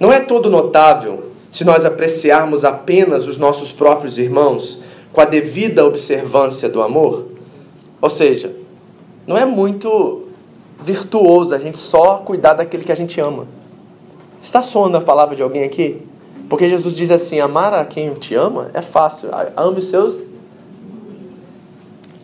[0.00, 4.78] não é todo notável se nós apreciarmos apenas os nossos próprios irmãos
[5.12, 7.26] com a devida observância do amor?
[8.00, 8.52] Ou seja,
[9.26, 10.28] não é muito
[10.82, 13.48] virtuoso a gente só cuidar daquele que a gente ama.
[14.42, 16.02] Está soando a palavra de alguém aqui?
[16.48, 19.30] Porque Jesus diz assim: amar a quem te ama é fácil.
[19.56, 20.22] Ame os seus.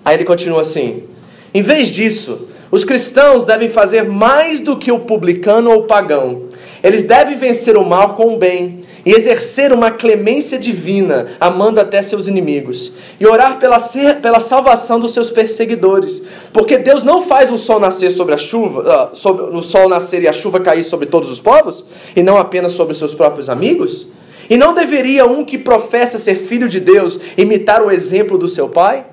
[0.05, 1.05] Aí ele continua assim:
[1.53, 6.45] em vez disso, os cristãos devem fazer mais do que o publicano ou o pagão
[6.85, 12.01] eles devem vencer o mal com o bem e exercer uma clemência divina, amando até
[12.01, 13.79] seus inimigos, e orar pela,
[14.21, 19.11] pela salvação dos seus perseguidores, porque Deus não faz o sol nascer sobre a chuva,
[19.13, 21.85] uh, sobre, o sol nascer e a chuva cair sobre todos os povos,
[22.17, 24.07] e não apenas sobre os seus próprios amigos?
[24.49, 28.69] E não deveria um que professa ser filho de Deus imitar o exemplo do seu
[28.69, 29.07] pai?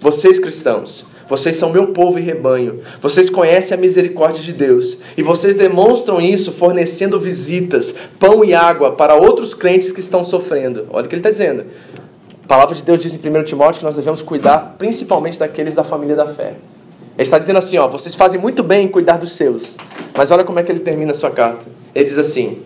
[0.00, 2.80] Vocês cristãos, vocês são meu povo e rebanho.
[3.00, 4.98] Vocês conhecem a misericórdia de Deus.
[5.16, 10.86] E vocês demonstram isso fornecendo visitas, pão e água para outros crentes que estão sofrendo.
[10.90, 11.64] Olha o que ele está dizendo.
[12.44, 15.82] A palavra de Deus diz em 1 Timóteo que nós devemos cuidar principalmente daqueles da
[15.82, 16.56] família da fé.
[17.16, 19.76] Ele está dizendo assim: ó, vocês fazem muito bem em cuidar dos seus.
[20.16, 21.64] Mas olha como é que ele termina a sua carta.
[21.94, 22.60] Ele diz assim: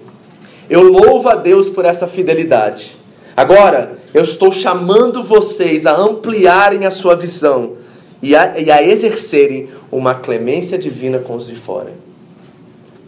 [0.69, 2.97] Eu louvo a Deus por essa fidelidade.
[3.37, 7.78] Agora, eu estou chamando vocês a ampliarem a sua visão
[8.23, 11.93] e a, e a exercerem uma clemência divina com os de fora.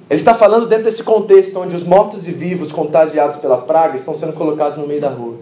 [0.08, 4.14] Ele está falando dentro desse contexto onde os mortos e vivos contagiados pela praga estão
[4.14, 5.36] sendo colocados no meio da rua.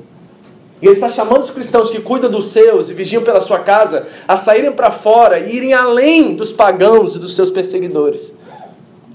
[0.81, 4.07] E ele está chamando os cristãos que cuidam dos seus e vigiam pela sua casa
[4.29, 8.33] a saírem para fora e irem além dos pagãos e dos seus perseguidores.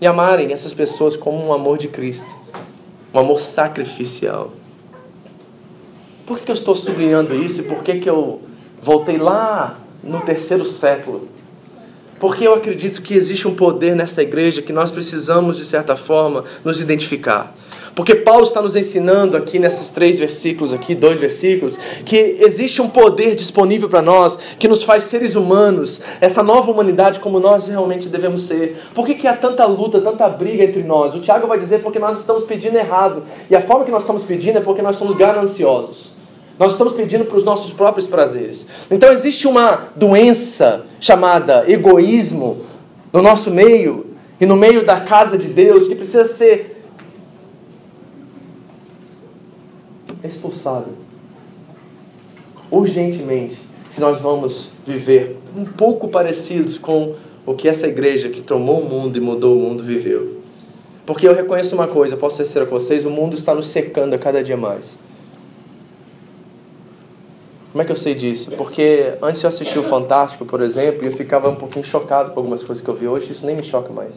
[0.02, 2.36] E amarem essas pessoas como um amor de Cristo.
[3.14, 4.52] Um amor sacrificial.
[6.26, 8.42] Por que, eu estou sublinhando isso e por que, que eu
[8.82, 11.28] voltei lá no terceiro século.
[12.20, 16.46] Porque eu acredito que existe um poder nesta igreja que nós precisamos, de certa forma,
[16.64, 17.54] nos identificar.
[17.96, 22.90] Porque Paulo está nos ensinando aqui nesses três versículos, aqui, dois versículos, que existe um
[22.90, 28.10] poder disponível para nós que nos faz seres humanos, essa nova humanidade como nós realmente
[28.10, 28.78] devemos ser.
[28.96, 31.14] Por que, que há tanta luta, tanta briga entre nós?
[31.14, 33.24] O Tiago vai dizer porque nós estamos pedindo errado.
[33.50, 36.13] E a forma que nós estamos pedindo é porque nós somos gananciosos.
[36.58, 38.66] Nós estamos pedindo para os nossos próprios prazeres.
[38.90, 42.64] Então existe uma doença chamada egoísmo
[43.12, 44.08] no nosso meio
[44.40, 46.84] e no meio da casa de Deus que precisa ser
[50.24, 50.88] expulsada
[52.72, 53.58] urgentemente
[53.90, 58.90] se nós vamos viver um pouco parecidos com o que essa igreja que tomou o
[58.90, 60.42] mundo e mudou o mundo viveu.
[61.06, 64.14] Porque eu reconheço uma coisa, posso ser sincero com vocês, o mundo está nos secando
[64.14, 64.98] a cada dia mais.
[67.74, 68.52] Como é que eu sei disso?
[68.52, 72.40] Porque antes eu assistia o Fantástico, por exemplo, e eu ficava um pouquinho chocado com
[72.40, 73.08] algumas coisas que eu vi.
[73.08, 74.14] Hoje isso nem me choca mais.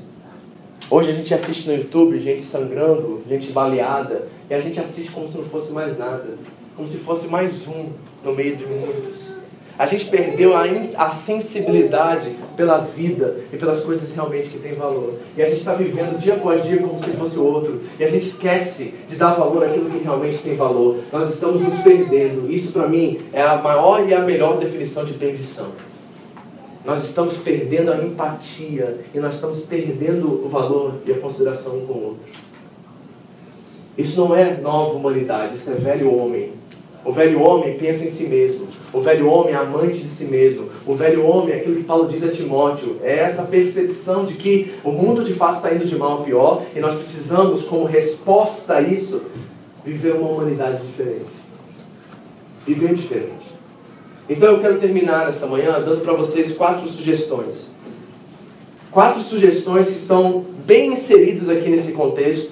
[0.90, 5.32] Hoje a gente assiste no YouTube gente sangrando, gente baleada, e a gente assiste como
[5.32, 6.36] se não fosse mais nada.
[6.76, 7.92] Como se fosse mais um
[8.22, 9.32] no meio de muitos.
[9.78, 10.62] A gente perdeu a,
[10.96, 15.14] a sensibilidade pela vida e pelas coisas realmente que têm valor.
[15.36, 17.82] E a gente está vivendo dia após dia como se fosse outro.
[17.98, 21.00] E a gente esquece de dar valor àquilo que realmente tem valor.
[21.12, 22.50] Nós estamos nos perdendo.
[22.50, 25.68] Isso, para mim, é a maior e a melhor definição de perdição.
[26.82, 31.86] Nós estamos perdendo a empatia e nós estamos perdendo o valor e a consideração um
[31.86, 32.22] com o outro.
[33.98, 36.55] Isso não é nova humanidade, isso é velho homem
[37.06, 38.66] o velho homem pensa em si mesmo.
[38.92, 40.68] O velho homem é amante de si mesmo.
[40.84, 42.96] O velho homem é aquilo que Paulo diz a Timóteo.
[43.00, 46.64] É essa percepção de que o mundo de fato está indo de mal a pior
[46.74, 49.22] e nós precisamos, como resposta a isso,
[49.84, 51.30] viver uma humanidade diferente.
[52.66, 53.54] Viver diferente.
[54.28, 57.68] Então eu quero terminar essa manhã dando para vocês quatro sugestões.
[58.90, 62.50] Quatro sugestões que estão bem inseridas aqui nesse contexto,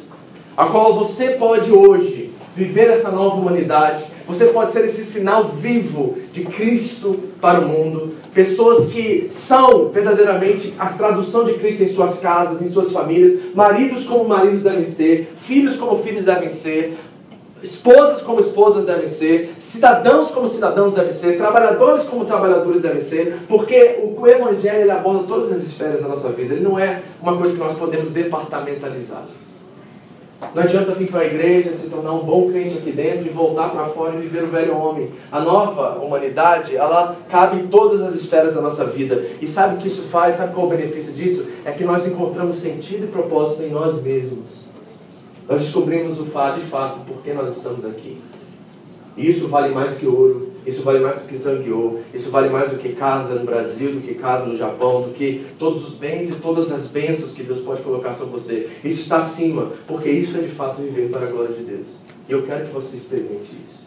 [0.56, 6.16] a qual você pode hoje viver essa nova humanidade você pode ser esse sinal vivo
[6.32, 8.14] de Cristo para o mundo.
[8.32, 13.38] Pessoas que são verdadeiramente a tradução de Cristo em suas casas, em suas famílias.
[13.54, 15.32] Maridos como maridos devem ser.
[15.36, 16.96] Filhos como filhos devem ser.
[17.62, 19.54] Esposas como esposas devem ser.
[19.58, 21.36] Cidadãos como cidadãos devem ser.
[21.36, 23.40] Trabalhadores como trabalhadores devem ser.
[23.46, 26.54] Porque o Evangelho aborda todas as esferas da nossa vida.
[26.54, 29.24] Ele não é uma coisa que nós podemos departamentalizar.
[30.54, 33.70] Não adianta vir para a igreja, se tornar um bom crente aqui dentro e voltar
[33.70, 35.10] para fora e viver o velho homem.
[35.30, 39.24] A nova humanidade, ela cabe em todas as esferas da nossa vida.
[39.40, 40.34] E sabe o que isso faz?
[40.34, 41.46] Sabe qual é o benefício disso?
[41.64, 44.64] É que nós encontramos sentido e propósito em nós mesmos.
[45.48, 48.18] Nós descobrimos o fato de fato por que nós estamos aqui.
[49.16, 52.70] E isso vale mais que ouro, isso vale mais do que sangueou, isso vale mais
[52.70, 56.30] do que casa no Brasil, do que casa no Japão, do que todos os bens
[56.30, 58.68] e todas as bênçãos que Deus pode colocar sobre você.
[58.82, 61.86] Isso está acima, porque isso é de fato viver para a glória de Deus.
[62.28, 63.84] E eu quero que você experimente isso.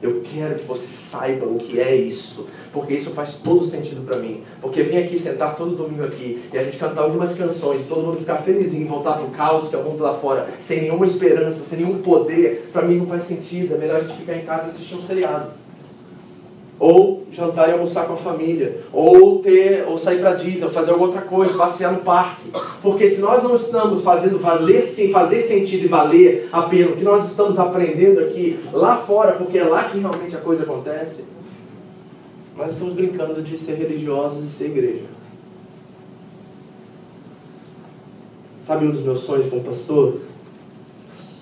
[0.00, 4.18] Eu quero que você saiba o que é isso, porque isso faz todo sentido para
[4.18, 4.42] mim.
[4.60, 8.16] Porque vim aqui sentar todo domingo aqui e a gente cantar algumas canções, todo mundo
[8.16, 11.64] ficar felizinho, voltar para o caos que é o mundo lá fora, sem nenhuma esperança,
[11.64, 13.74] sem nenhum poder, para mim não faz sentido.
[13.74, 15.61] É melhor a gente ficar em casa e assistir um seriado
[16.82, 20.90] ou jantar e almoçar com a família, ou ter, ou sair para Disney, ou fazer
[20.90, 22.50] alguma outra coisa, passear no parque.
[22.82, 26.96] Porque se nós não estamos fazendo valer, sem fazer sentido e valer a pena o
[26.96, 31.22] que nós estamos aprendendo aqui lá fora, porque é lá que realmente a coisa acontece,
[32.56, 35.04] nós estamos brincando de ser religiosos e ser igreja.
[38.66, 40.16] Sabe um dos meus sonhos como pastor?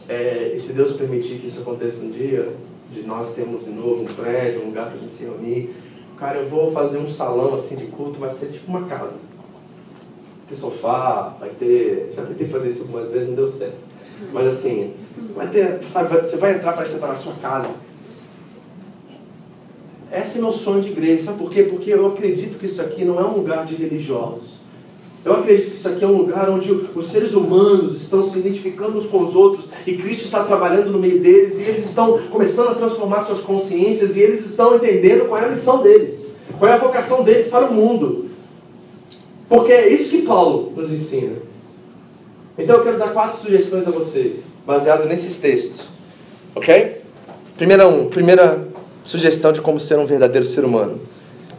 [0.07, 2.47] É, e se Deus permitir que isso aconteça um dia,
[2.93, 5.71] de nós termos de novo um prédio, um lugar para a gente se reunir.
[6.19, 9.15] Cara, eu vou fazer um salão assim de culto, vai ser tipo uma casa.
[9.15, 12.13] Vai ter sofá, vai ter.
[12.15, 13.77] Já tentei fazer isso algumas vezes, não deu certo.
[14.33, 14.93] Mas assim,
[15.35, 15.83] vai ter.
[15.85, 17.71] Sabe, você vai entrar, para que você está na sua casa.
[20.13, 21.25] Esse é meu sonho de igreja.
[21.25, 21.63] Sabe por quê?
[21.63, 24.61] Porque eu acredito que isso aqui não é um lugar de religiosos.
[25.25, 28.99] Eu acredito que isso aqui é um lugar onde os seres humanos estão se identificando
[28.99, 32.69] uns com os outros e Cristo está trabalhando no meio deles e eles estão começando
[32.69, 36.25] a transformar suas consciências e eles estão entendendo qual é a missão deles,
[36.59, 38.31] qual é a vocação deles para o mundo.
[39.49, 41.37] Porque é isso que Paulo nos ensina.
[42.59, 45.89] Então eu quero dar quatro sugestões a vocês, baseado nesses textos.
[46.55, 47.01] Ok?
[47.57, 48.69] Primeira, um, primeira
[49.03, 51.01] sugestão de como ser um verdadeiro ser humano.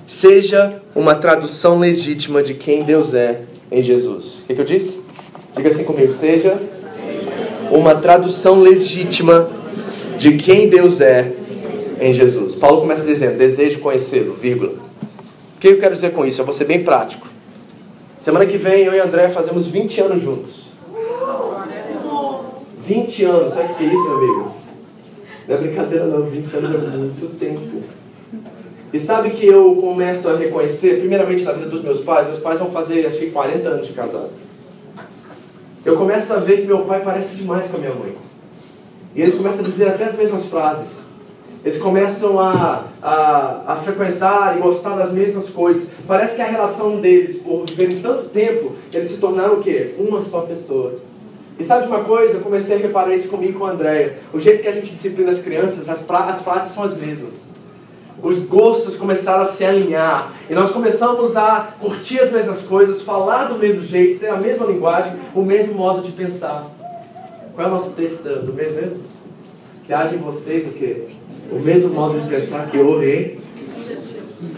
[0.05, 3.41] Seja uma tradução legítima de quem Deus é
[3.71, 4.39] em Jesus.
[4.39, 5.01] O que, que eu disse?
[5.55, 6.57] Diga assim comigo: seja
[7.71, 9.49] uma tradução legítima
[10.17, 11.33] de quem Deus é
[11.99, 12.53] em Jesus.
[12.53, 14.73] Paulo começa dizendo: desejo conhecê-lo, vírgula.
[15.55, 16.41] O que eu quero dizer com isso?
[16.41, 17.27] Eu vou ser bem prático.
[18.17, 20.71] Semana que vem eu e André fazemos 20 anos juntos.
[22.85, 24.55] 20 anos, sabe o que é isso, meu amigo?
[25.47, 27.83] Não é brincadeira não, 20 anos é muito tempo.
[28.93, 32.59] E sabe que eu começo a reconhecer, primeiramente na vida dos meus pais, meus pais
[32.59, 34.31] vão fazer acho que 40 anos de casado.
[35.91, 38.15] Eu começo a ver que meu pai parece demais com a minha mãe.
[39.13, 40.87] E eles começam a dizer até as mesmas frases.
[41.65, 45.89] Eles começam a, a, a frequentar e gostar das mesmas coisas.
[46.07, 49.93] Parece que a relação deles, por viverem tanto tempo, eles se tornaram o quê?
[49.99, 50.93] Uma só pessoa.
[51.59, 52.35] E sabe de uma coisa?
[52.35, 54.15] Eu comecei a reparar isso comigo e com a Andréia.
[54.33, 57.51] O jeito que a gente disciplina as crianças, as, pra, as frases são as mesmas
[58.21, 63.45] os gostos começaram a se alinhar e nós começamos a curtir as mesmas coisas, falar
[63.45, 66.69] do mesmo jeito, ter a mesma linguagem, o mesmo modo de pensar.
[67.55, 69.03] Qual é o nosso texto do mês mesmo?
[69.85, 71.07] Que haja em vocês o quê?
[71.51, 73.39] O mesmo modo de pensar que eu orei.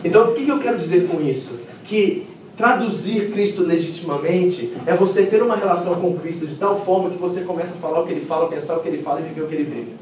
[0.03, 1.59] Então, o que eu quero dizer com isso?
[1.85, 7.17] Que traduzir Cristo legitimamente é você ter uma relação com Cristo de tal forma que
[7.17, 9.41] você começa a falar o que ele fala, pensar o que ele fala e viver
[9.41, 9.97] o que ele diz.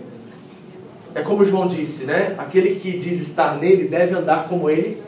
[1.14, 2.36] É como João disse, né?
[2.38, 5.02] Aquele que diz estar nele deve andar como ele.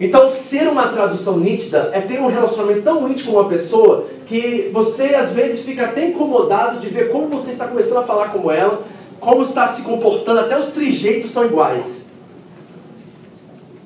[0.00, 4.70] Então, ser uma tradução nítida é ter um relacionamento tão íntimo com uma pessoa que
[4.72, 8.50] você às vezes fica até incomodado de ver como você está começando a falar como
[8.50, 8.82] ela,
[9.18, 12.06] como está se comportando, até os trejeitos são iguais.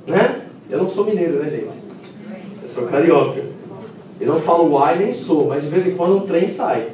[0.06, 0.42] Né?
[0.70, 1.72] Eu não sou mineiro, né, gente?
[2.62, 3.42] Eu sou carioca.
[4.20, 6.88] Eu não falo uai nem sou, mas de vez em quando um trem sai.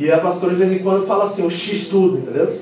[0.00, 2.58] E a pastora de vez em quando fala assim, o X tudo, entendeu?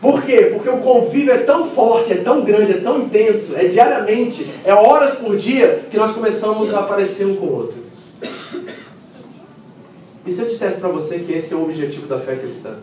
[0.00, 0.50] Por quê?
[0.52, 4.74] Porque o convívio é tão forte, é tão grande, é tão intenso, é diariamente, é
[4.74, 7.78] horas por dia que nós começamos a aparecer um com o outro.
[10.26, 12.78] E se eu dissesse para você que esse é o objetivo da fé cristã?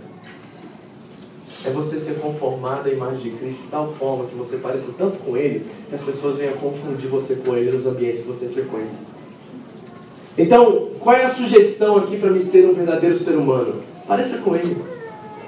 [1.65, 5.17] É você ser conformado à imagem de Cristo de tal forma que você pareça tanto
[5.19, 9.11] com Ele que as pessoas venham confundir você com Ele nos ambientes que você frequenta.
[10.37, 13.75] Então, qual é a sugestão aqui para me ser um verdadeiro ser humano?
[14.07, 14.77] Pareça com Ele.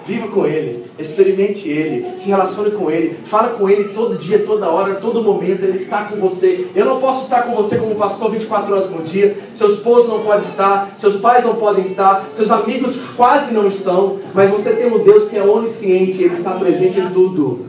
[0.06, 4.68] Viva com Ele, experimente Ele, se relacione com Ele, fala com Ele todo dia, toda
[4.68, 6.68] hora, todo momento, Ele está com você.
[6.76, 10.22] Eu não posso estar com você como pastor 24 horas por dia, seu esposo não
[10.22, 14.88] pode estar, seus pais não podem estar, seus amigos quase não estão, mas você tem
[14.88, 17.62] um Deus que é onisciente, Ele está presente em tudo,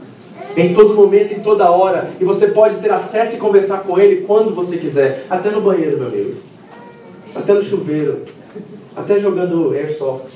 [0.57, 4.23] em todo momento, em toda hora, e você pode ter acesso e conversar com Ele
[4.23, 6.54] quando você quiser, até no banheiro, meu amigo.
[7.35, 8.23] Até no chuveiro,
[8.95, 10.31] até jogando airsoft.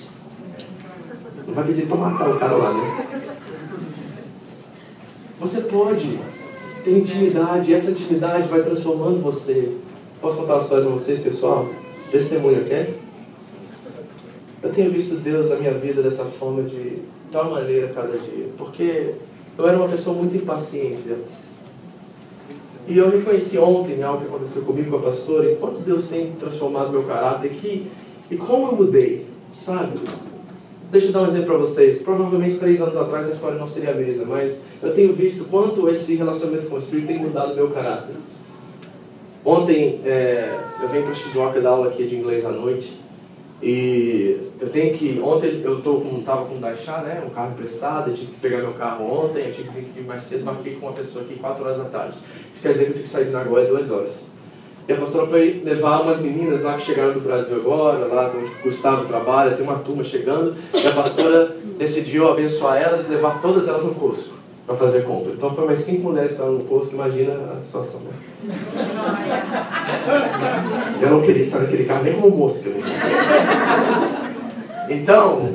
[1.46, 3.06] Não vai pedir para matar o cara lá, né?
[5.40, 6.18] Você pode
[6.84, 9.76] ter intimidade, e essa intimidade vai transformando você.
[10.20, 11.66] Posso contar uma história para vocês, pessoal?
[12.10, 12.98] Testemunho, ok?
[14.62, 19.14] Eu tenho visto Deus na minha vida dessa forma de tal maneira cada dia, porque
[19.56, 21.47] eu era uma pessoa muito impaciente antes.
[22.88, 26.90] E eu reconheci ontem algo que aconteceu comigo com a pastora, enquanto Deus tem transformado
[26.90, 27.86] meu caráter aqui,
[28.30, 29.26] e como eu mudei,
[29.62, 29.98] sabe?
[30.90, 32.00] Deixa eu dar um exemplo para vocês.
[32.00, 35.86] Provavelmente três anos atrás a história não seria a mesma, mas eu tenho visto quanto
[35.90, 38.14] esse relacionamento com o Espírito tem mudado meu caráter.
[39.44, 42.98] Ontem é, eu vim para Shizuoka dar aula aqui de inglês à noite
[43.60, 45.20] e eu tenho que.
[45.20, 47.22] Ontem eu tô com, tava com um Daisha, né?
[47.26, 50.22] Um carro emprestado, eu tive que pegar meu carro ontem, eu tive que vir mais
[50.22, 52.18] cedo, marquei com uma pessoa aqui 4 horas da tarde.
[52.52, 54.12] Isso quer dizer que eu tive que sair de Nagoya 2 horas.
[54.88, 58.46] E a pastora foi levar umas meninas lá que chegaram do Brasil agora, lá onde
[58.46, 63.42] o Gustavo trabalha, tem uma turma chegando, e a pastora decidiu abençoar elas e levar
[63.42, 64.37] todas elas no Cusco
[64.68, 65.32] para fazer compra.
[65.32, 68.10] Então foi mais cinco mulheres para no Cusco, imagina a situação, né?
[71.00, 72.68] Eu não queria estar naquele carro nem como mosca.
[72.68, 72.76] Né?
[74.90, 75.54] Então,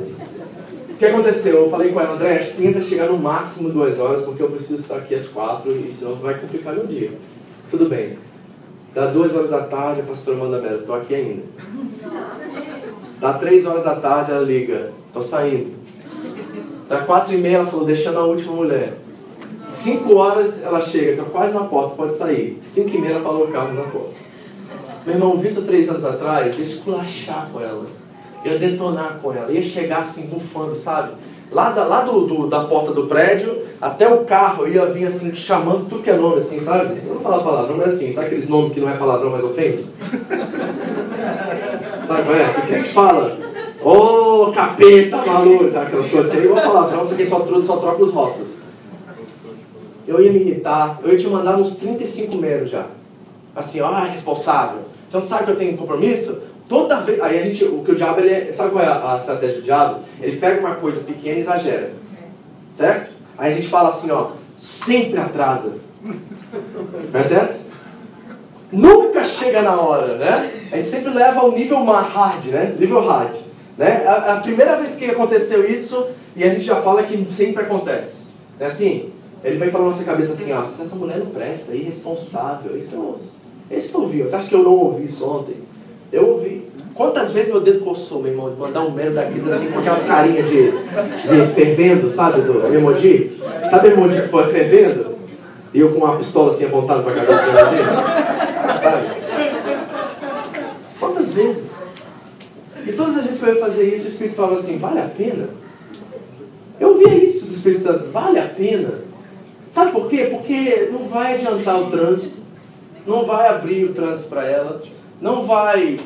[0.90, 1.64] o que aconteceu?
[1.64, 4.96] Eu falei com ela, André, tenta chegar no máximo duas horas, porque eu preciso estar
[4.96, 7.12] aqui às quatro, e senão vai complicar meu dia.
[7.70, 8.18] Tudo bem.
[8.92, 11.42] Dá duas horas da tarde, a pastora manda mera, estou aqui ainda.
[13.20, 15.72] Dá três horas da tarde, ela liga, estou saindo.
[16.88, 19.03] Dá quatro e meia, ela falou, deixando a última mulher.
[19.84, 22.58] Cinco horas ela chega, estou quase na porta, pode sair.
[22.64, 24.14] Cinco e meia ela o carro na porta.
[25.04, 27.84] Meu irmão, Vitor, três anos atrás, ia esculachar com ela.
[28.46, 29.52] Ia detonar com ela.
[29.52, 31.12] Ia chegar assim, bufando, sabe?
[31.52, 35.34] Lá, da, lá do, do, da porta do prédio até o carro ia vir assim,
[35.34, 37.00] chamando tudo que é nome, assim, sabe?
[37.00, 39.44] Eu não vou falar palavrão, mas assim, sabe aqueles nomes que não é palavrão, mas
[39.44, 39.84] ofende?
[42.08, 42.48] sabe qual é?
[42.48, 43.38] O que é que fala?
[43.82, 48.02] Ô, oh, capeta, maluco, sabe aquelas coisas nem vou palavrão, só que só, só troca
[48.02, 48.53] os rótulos.
[50.06, 52.86] Eu ia me irritar, eu ia te mandar uns 35 meros já.
[53.54, 54.80] Assim, ó, ah, responsável.
[55.08, 56.42] Você não sabe que eu tenho compromisso?
[56.68, 57.20] Toda vez.
[57.20, 57.64] Aí a gente.
[57.64, 60.00] O que o diabo, ele é, sabe qual é a, a estratégia do diabo?
[60.20, 61.92] Ele pega uma coisa pequena e exagera.
[62.72, 63.12] Certo?
[63.38, 64.30] Aí a gente fala assim, ó,
[64.60, 65.72] sempre atrasa.
[67.12, 67.60] Conhece essa?
[68.72, 70.68] Nunca chega na hora, né?
[70.72, 72.74] A gente sempre leva ao nível hard, né?
[72.78, 73.34] Nível hard.
[73.78, 74.04] Né?
[74.06, 78.24] A, a, primeira vez que aconteceu isso, e a gente já fala que sempre acontece.
[78.58, 79.10] É assim,
[79.44, 82.78] ele vem falando na nossa cabeça assim, ó, se essa mulher não presta, é irresponsável,
[82.78, 83.20] isso eu,
[83.70, 84.22] é isso que eu ouvi.
[84.22, 85.56] Você acha que eu não ouvi isso ontem?
[86.10, 86.66] Eu ouvi.
[86.94, 90.02] Quantas vezes meu dedo coçou, meu irmão, de mandar um mero daquilo assim, com aquelas
[90.04, 93.36] carinhas de, de fervendo, sabe, do emoji?
[93.68, 95.14] Sabe o emoji que foi fervendo?
[95.74, 97.82] E eu com uma pistola assim apontada para a cabeça do emoji?
[98.82, 99.06] Sabe?
[100.98, 101.74] Quantas vezes?
[102.86, 105.08] E todas as vezes que eu ia fazer isso, o Espírito falava assim, vale a
[105.08, 105.48] pena?
[106.80, 109.04] Eu ouvia isso do Espírito Santo, vale a pena?
[109.74, 110.28] Sabe por quê?
[110.30, 112.38] Porque não vai adiantar o trânsito,
[113.04, 114.80] não vai abrir o trânsito para ela,
[115.20, 115.98] não vai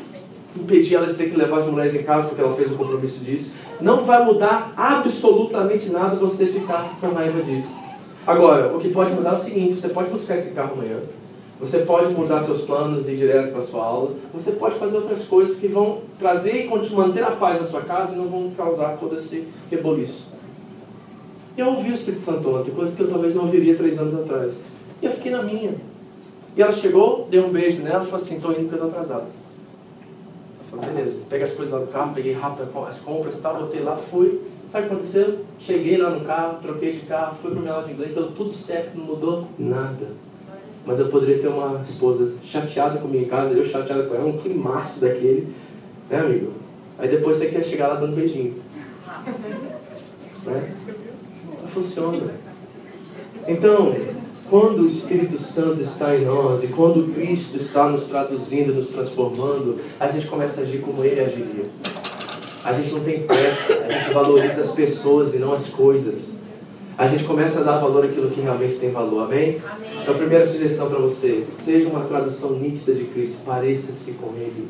[0.57, 3.19] impedir ela de ter que levar as mulheres em casa porque ela fez um compromisso
[3.19, 3.51] disso.
[3.79, 7.69] Não vai mudar absolutamente nada você ficar com raiva disso.
[8.27, 11.01] Agora, o que pode mudar é o seguinte: você pode buscar esse carro amanhã,
[11.61, 15.27] você pode mudar seus planos e ir direto para sua aula, você pode fazer outras
[15.27, 18.97] coisas que vão trazer e manter a paz na sua casa e não vão causar
[18.97, 20.28] todo esse reboliço.
[21.59, 24.53] Eu ouvi o Espírito Santo ontem, coisa que eu talvez não ouviria três anos atrás.
[25.03, 25.75] E eu fiquei na minha.
[26.57, 28.91] E ela chegou, deu um beijo nela e falou assim, estou indo porque eu estou
[28.91, 29.27] atrasado.
[30.61, 33.57] Eu falei, beleza, pega as coisas lá do carro, peguei rápido as compras e tal,
[33.57, 34.41] botei lá, fui.
[34.71, 35.39] Sabe o que aconteceu?
[35.59, 38.53] Cheguei lá no carro, troquei de carro, fui para minha aula de inglês, deu tudo
[38.53, 40.13] certo, não mudou nada.
[40.87, 44.39] Mas eu poderia ter uma esposa chateada comigo em casa, eu chateada com ela, um
[44.39, 45.49] climaço daquele,
[46.09, 46.53] né amigo?
[46.99, 48.55] Aí depois você quer chegar lá dando beijinho.
[50.47, 50.78] Né?
[51.73, 52.35] Funciona.
[53.47, 53.95] Então,
[54.51, 59.79] quando o Espírito Santo está em nós e quando Cristo está nos traduzindo, nos transformando,
[60.01, 61.65] a gente começa a agir como Ele agiria.
[62.65, 66.31] A gente não tem pressa, a gente valoriza as pessoas e não as coisas.
[66.97, 69.61] A gente começa a dar valor àquilo que realmente tem valor, amém?
[69.71, 70.03] amém.
[70.03, 74.69] Então, a primeira sugestão para você: seja uma tradução nítida de Cristo, pareça-se com Ele.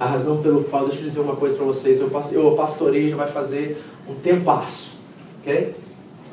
[0.00, 3.16] A razão pelo qual, deixa eu dizer uma coisa para vocês: eu, eu pastorei já
[3.16, 4.92] vai fazer um tempasso,
[5.40, 5.74] ok?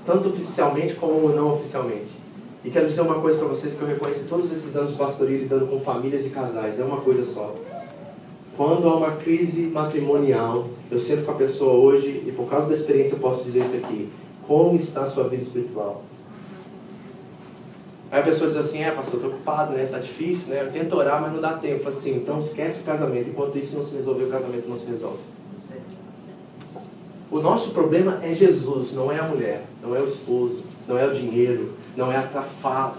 [0.05, 2.11] Tanto oficialmente como não oficialmente.
[2.63, 5.37] E quero dizer uma coisa para vocês que eu reconheço todos esses anos de pastoria
[5.37, 6.79] lidando com famílias e casais.
[6.79, 7.53] É uma coisa só.
[8.57, 12.73] Quando há uma crise matrimonial, eu sento com a pessoa hoje e por causa da
[12.73, 14.09] experiência eu posso dizer isso aqui.
[14.47, 16.03] Como está a sua vida espiritual?
[18.11, 19.87] Aí a pessoa diz assim, é pastor, estou ocupado, né?
[19.91, 20.61] Tá difícil, né?
[20.61, 21.87] Eu tento orar, mas não dá tempo.
[21.89, 23.29] Assim, então esquece o casamento.
[23.29, 25.19] Enquanto isso não se resolver, o casamento não se resolve.
[27.35, 31.05] O nosso problema é Jesus, não é a mulher, não é o esposo, não é
[31.05, 32.21] o dinheiro, não é a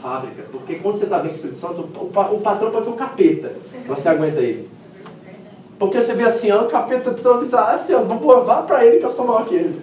[0.02, 0.42] fábrica.
[0.52, 2.96] Porque quando você está bem com o Espírito Santo, o, o patrão pode ser um
[2.96, 3.54] capeta.
[3.88, 4.68] Você aguenta ele.
[5.78, 9.06] Porque você vê assim, ó, o capeta todo assim, ó, vou provar para ele que
[9.06, 9.80] eu sou maior que ele.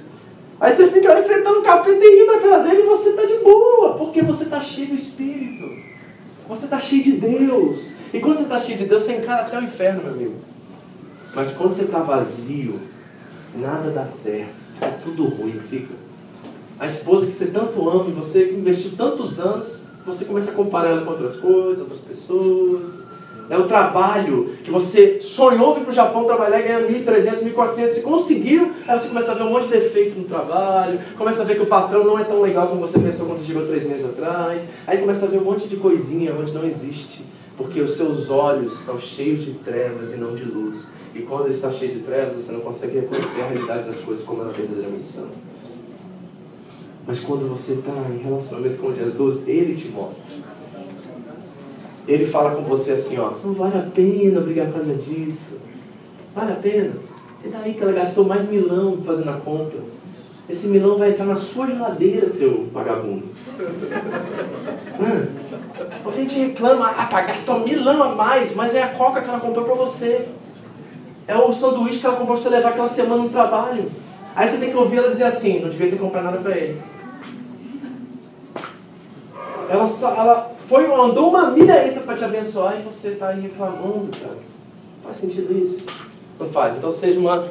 [0.61, 3.37] Aí você fica enfrentando o capeta e rindo na cara dele e você está de
[3.37, 5.67] boa, porque você está cheio do Espírito.
[6.47, 7.91] Você está cheio de Deus.
[8.13, 10.35] E quando você está cheio de Deus, você encara até o inferno, meu amigo.
[11.33, 12.92] Mas quando você está vazio,
[13.55, 14.53] nada dá certo.
[15.03, 15.93] Tudo ruim, fica.
[16.79, 20.89] A esposa que você tanto ama e você investiu tantos anos, você começa a comparar
[20.89, 23.03] ela com outras coisas, outras pessoas.
[23.49, 27.97] É o trabalho que você sonhou vir para o Japão trabalhar e ganhar 1.300, 1.400
[27.97, 28.71] e conseguiu.
[28.87, 31.61] Aí você começa a ver um monte de defeito no trabalho, começa a ver que
[31.61, 34.63] o patrão não é tão legal como você pensou quando você chegou três meses atrás.
[34.87, 37.23] Aí começa a ver um monte de coisinha onde não existe,
[37.57, 40.87] porque os seus olhos estão cheios de trevas e não de luz.
[41.15, 44.25] E quando ele está cheio de trevas, você não consegue reconhecer a realidade das coisas
[44.25, 45.27] como ela verdadeiramente são.
[47.05, 50.33] Mas quando você está em relacionamento com Jesus, Ele te mostra.
[52.07, 55.37] Ele fala com você assim, ó, não vale a pena brigar por causa disso.
[56.35, 56.93] Vale a pena.
[57.43, 59.79] E daí que ela gastou mais milão fazendo a compra.
[60.49, 63.25] Esse milão vai entrar na sua geladeira, seu vagabundo.
[64.99, 65.43] hum.
[66.05, 69.39] A gente reclama, ah, tá, gastou milão a mais, mas é a coca que ela
[69.39, 70.27] comprou pra você.
[71.27, 73.91] É o sanduíche que ela comprou pra você levar aquela semana no trabalho.
[74.35, 76.81] Aí você tem que ouvir ela dizer assim, não devia ter comprado nada pra ele.
[79.69, 84.09] Ela, ela foi, andou uma milha extra para te abençoar e você está aí reclamando,
[84.17, 84.37] cara.
[85.03, 85.85] Faz sentido isso?
[86.39, 86.77] Não faz.
[86.77, 87.43] Então seja uma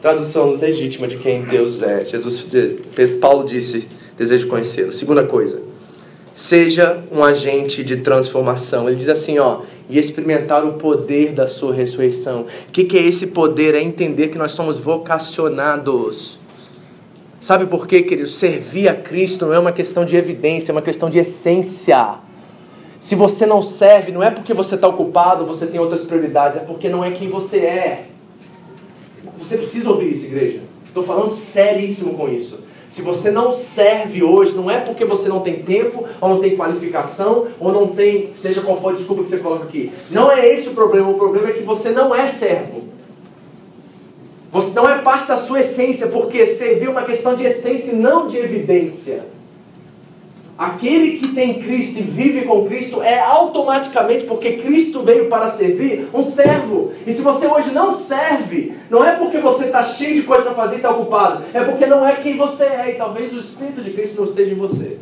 [0.00, 2.04] tradução legítima de quem Deus é.
[2.04, 2.46] Jesus,
[3.20, 4.90] Paulo disse, desejo conhecê-lo.
[4.90, 5.62] Segunda coisa,
[6.34, 8.88] seja um agente de transformação.
[8.88, 12.46] Ele diz assim, ó, e experimentar o poder da sua ressurreição.
[12.68, 13.74] O que, que é esse poder?
[13.74, 16.40] É entender que nós somos vocacionados.
[17.40, 18.28] Sabe por quê, querido?
[18.28, 22.14] Servir a Cristo não é uma questão de evidência, é uma questão de essência.
[23.00, 26.60] Se você não serve, não é porque você está ocupado, você tem outras prioridades, é
[26.60, 28.06] porque não é quem você é.
[29.38, 30.60] Você precisa ouvir isso, igreja.
[30.86, 32.60] Estou falando seríssimo com isso.
[32.92, 36.54] Se você não serve hoje, não é porque você não tem tempo, ou não tem
[36.54, 39.90] qualificação, ou não tem, seja qual for a desculpa que você coloca aqui.
[40.10, 42.82] Não é esse o problema, o problema é que você não é servo.
[44.52, 47.96] Você não é parte da sua essência, porque servir é uma questão de essência e
[47.96, 49.24] não de evidência.
[50.62, 56.06] Aquele que tem Cristo e vive com Cristo é automaticamente, porque Cristo veio para servir,
[56.14, 56.92] um servo.
[57.04, 60.54] E se você hoje não serve, não é porque você está cheio de coisa para
[60.54, 63.82] fazer e está ocupado, é porque não é quem você é e talvez o Espírito
[63.82, 64.98] de Cristo não esteja em você.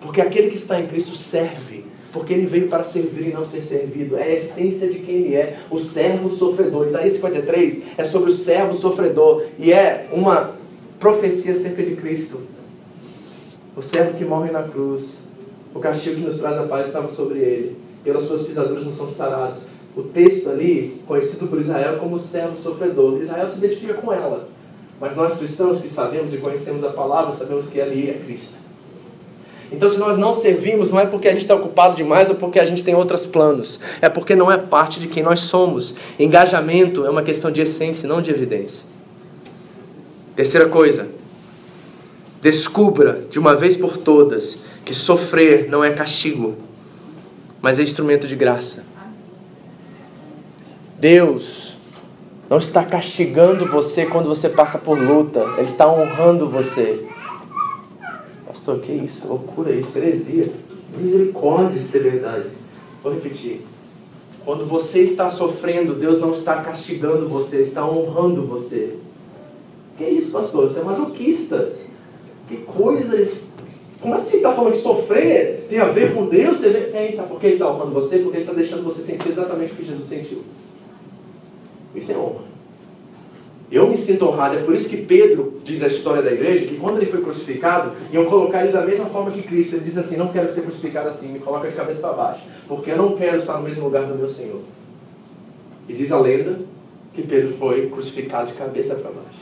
[0.00, 3.62] Porque aquele que está em Cristo serve, porque ele veio para servir e não ser
[3.62, 4.16] servido.
[4.16, 6.86] É a essência de quem ele é, o servo sofredor.
[6.86, 10.52] Isaías 53 é sobre o servo sofredor e é uma
[11.00, 12.54] profecia acerca de Cristo
[13.76, 15.10] o servo que morre na cruz,
[15.74, 19.14] o castigo que nos traz a paz estava sobre ele, pelas suas pisaduras não somos
[19.14, 19.58] sarados.
[19.94, 24.48] O texto ali, conhecido por Israel como servo sofredor, Israel se identifica com ela.
[24.98, 28.56] Mas nós cristãos que sabemos e conhecemos a palavra, sabemos que ali é Cristo.
[29.70, 32.60] Então, se nós não servimos, não é porque a gente está ocupado demais ou porque
[32.60, 33.80] a gente tem outros planos.
[34.00, 35.94] É porque não é parte de quem nós somos.
[36.18, 38.86] Engajamento é uma questão de essência, não de evidência.
[40.36, 41.08] Terceira coisa,
[42.46, 46.54] Descubra de uma vez por todas que sofrer não é castigo,
[47.60, 48.84] mas é instrumento de graça.
[50.96, 51.76] Deus
[52.48, 57.04] não está castigando você quando você passa por luta, Ele está honrando você.
[58.46, 59.26] Pastor, que isso?
[59.26, 60.48] Loucura isso, heresia.
[60.96, 62.46] Misericórdia, isso é verdade.
[63.02, 63.66] Vou repetir.
[64.44, 68.94] Quando você está sofrendo, Deus não está castigando você, está honrando você.
[69.98, 70.68] Que isso, pastor?
[70.68, 71.85] Você é masoquista.
[72.48, 73.46] Que coisas.
[74.00, 76.58] Como assim você está falando que sofrer tem a ver com Deus?
[76.60, 78.18] Tem, sabe por que ele está honrando você?
[78.18, 80.42] Porque ele está deixando você sentir exatamente o que Jesus sentiu.
[81.94, 82.46] Isso é honra.
[83.70, 86.76] Eu me sinto honrado, é por isso que Pedro diz a história da igreja, que
[86.76, 89.74] quando ele foi crucificado, iam colocar ele da mesma forma que Cristo.
[89.74, 92.92] Ele diz assim, não quero ser crucificado assim, me coloca de cabeça para baixo, porque
[92.92, 94.60] eu não quero estar no mesmo lugar do meu Senhor.
[95.88, 96.60] E diz a lenda
[97.12, 99.40] que Pedro foi crucificado de cabeça para baixo.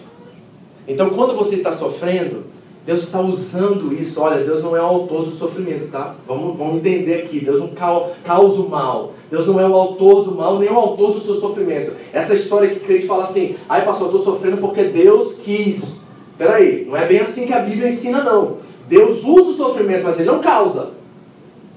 [0.88, 2.44] Então quando você está sofrendo,
[2.84, 4.20] Deus está usando isso.
[4.20, 6.14] Olha, Deus não é o autor do sofrimento, tá?
[6.26, 7.40] Vamos, vamos entender aqui.
[7.40, 9.14] Deus não causa o mal.
[9.30, 11.92] Deus não é o autor do mal, nem o autor do seu sofrimento.
[12.12, 16.02] Essa história que crente fala assim, ai pastor, eu estou sofrendo porque Deus quis.
[16.36, 18.58] Peraí, não é bem assim que a Bíblia ensina, não.
[18.86, 20.90] Deus usa o sofrimento, mas ele não causa.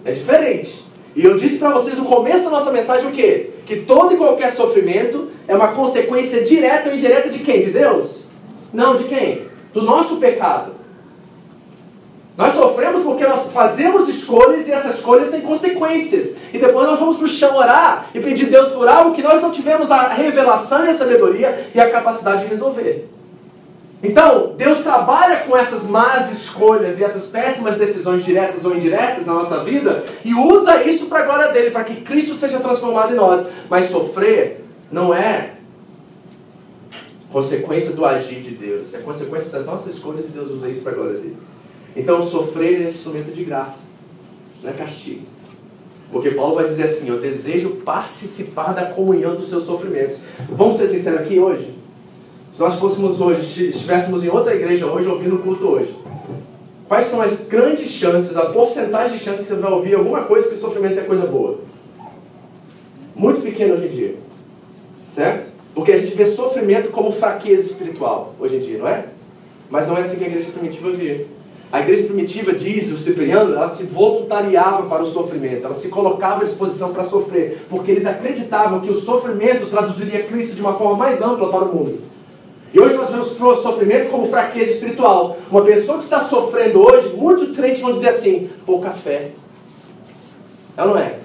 [0.03, 0.83] É diferente.
[1.15, 3.51] E eu disse para vocês no começo da nossa mensagem o quê?
[3.65, 7.61] Que todo e qualquer sofrimento é uma consequência direta ou indireta de quem?
[7.61, 8.23] De Deus?
[8.73, 9.43] Não, de quem?
[9.73, 10.73] Do nosso pecado.
[12.38, 16.35] Nós sofremos porque nós fazemos escolhas e essas escolhas têm consequências.
[16.53, 19.41] E depois nós vamos para o chão orar e pedir Deus por algo que nós
[19.41, 23.09] não tivemos a revelação e a sabedoria e a capacidade de resolver.
[24.03, 29.33] Então, Deus trabalha com essas más escolhas e essas péssimas decisões diretas ou indiretas na
[29.33, 33.15] nossa vida e usa isso para a glória dele, para que Cristo seja transformado em
[33.15, 33.47] nós.
[33.67, 35.53] Mas sofrer não é
[37.31, 40.91] consequência do agir de Deus, é consequência das nossas escolhas e Deus usa isso para
[40.91, 41.38] a glória dele.
[41.97, 43.79] Então, sofrer é instrumento de graça,
[44.61, 45.25] não é castigo.
[46.11, 50.19] Porque Paulo vai dizer assim: Eu desejo participar da comunhão dos seus sofrimentos.
[50.47, 51.73] Vamos ser sinceros aqui hoje?
[52.53, 55.95] Se nós fôssemos hoje, estivéssemos em outra igreja hoje, ouvindo o culto hoje,
[56.87, 60.47] quais são as grandes chances, a porcentagem de chances que você vai ouvir alguma coisa
[60.47, 61.59] que o sofrimento é coisa boa?
[63.15, 64.15] Muito pequeno hoje em dia.
[65.15, 65.47] Certo?
[65.73, 69.05] Porque a gente vê sofrimento como fraqueza espiritual hoje em dia, não é?
[69.69, 71.36] Mas não é assim que a igreja primitiva via.
[71.72, 76.41] A igreja primitiva, diz o Cipriano, ela se voluntariava para o sofrimento, ela se colocava
[76.41, 80.95] à disposição para sofrer, porque eles acreditavam que o sofrimento traduziria Cristo de uma forma
[80.95, 81.99] mais ampla para o mundo.
[82.74, 85.38] E hoje nós vemos o sofrimento como fraqueza espiritual.
[85.49, 89.32] Uma pessoa que está sofrendo hoje, muitos crentes vão dizer assim: pouca fé.
[90.76, 91.15] Ela não é.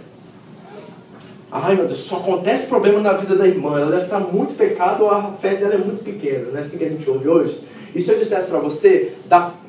[1.51, 3.79] Ai meu Deus, só acontece problema na vida da irmã.
[3.79, 6.51] Ela deve estar muito pecado ou a fé dela é muito pequena.
[6.51, 7.61] Não é assim que a gente ouve hoje?
[7.95, 9.13] E se eu dissesse para você,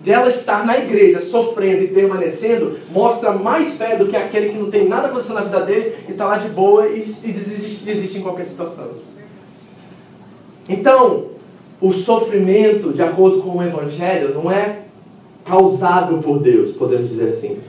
[0.02, 4.72] dela estar na igreja sofrendo e permanecendo, mostra mais fé do que aquele que não
[4.72, 8.18] tem nada acontecendo na vida dele e está lá de boa e, e desiste, desiste
[8.18, 8.92] em qualquer situação.
[10.70, 11.26] Então,
[11.82, 14.84] o sofrimento, de acordo com o Evangelho, não é
[15.44, 17.60] causado por Deus, podemos dizer assim.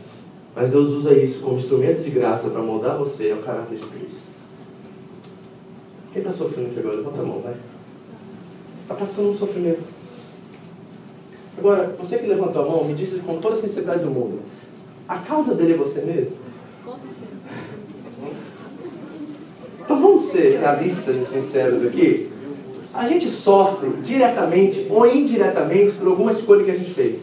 [0.55, 4.23] Mas Deus usa isso como instrumento de graça para moldar você ao caráter de Cristo.
[6.13, 6.97] Quem está sofrendo aqui agora?
[6.99, 7.55] Levanta a mão, vai.
[8.83, 9.93] Está passando um sofrimento.
[11.57, 14.41] Agora, você que levantou a mão, me disse com toda a sinceridade do mundo:
[15.09, 16.33] a causa dele é você mesmo?
[16.85, 17.25] Com certeza.
[19.85, 22.31] Então vamos ser realistas e sinceros aqui.
[22.93, 27.21] A gente sofre diretamente ou indiretamente por alguma escolha que a gente fez,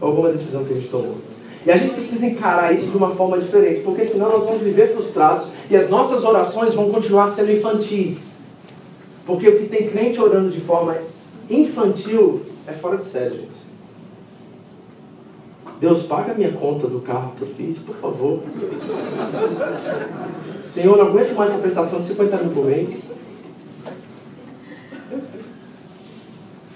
[0.00, 1.16] alguma decisão que a gente tomou.
[1.64, 4.94] E a gente precisa encarar isso de uma forma diferente, porque senão nós vamos viver
[4.94, 8.36] frustrados e as nossas orações vão continuar sendo infantis.
[9.24, 10.96] Porque o que tem crente orando de forma
[11.50, 13.65] infantil é fora de série, gente.
[15.80, 18.40] Deus, paga a minha conta do carro que eu fiz, por favor.
[20.72, 22.96] Senhor, não aguento mais essa prestação de 50 mil por mês.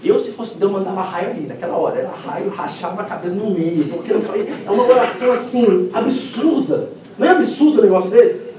[0.02, 1.98] Eu, se fosse Deus, mandava raio ali, naquela hora.
[1.98, 3.84] Era raio, rachava a cabeça no meio.
[3.88, 6.88] Porque eu falei, é uma oração assim, absurda.
[7.18, 8.50] Não é absurdo um negócio desse?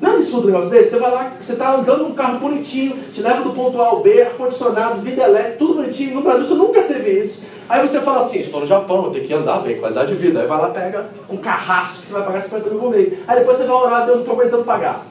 [0.00, 0.90] Não é absurdo um negócio desse?
[0.90, 4.02] Você vai lá, você está andando num carro bonitinho, te leva do ponto A ao
[4.02, 6.16] B, ar-condicionado, vida elétrica, tudo bonitinho.
[6.16, 7.40] No Brasil você nunca teve isso.
[7.68, 10.40] Aí você fala assim, estou no Japão, vou ter que andar bem, qualidade de vida.
[10.40, 13.12] Aí vai lá, pega um carrasco que você vai pagar 50 mil por mês.
[13.26, 15.04] Aí depois você vai orar, Deus não estou aguentando pagar.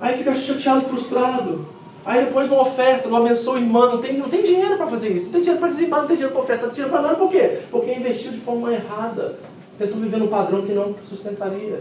[0.00, 1.66] Aí fica chateado, frustrado.
[2.04, 5.08] Aí depois uma oferta, não abençoa o irmão, não tem, não tem dinheiro para fazer
[5.08, 7.02] isso, não tem dinheiro para dizimar, não tem dinheiro para oferta, não tem dinheiro para
[7.02, 7.60] nada, por quê?
[7.70, 9.38] Porque investiu de forma errada,
[9.78, 11.80] tentou viver num padrão que não sustentaria.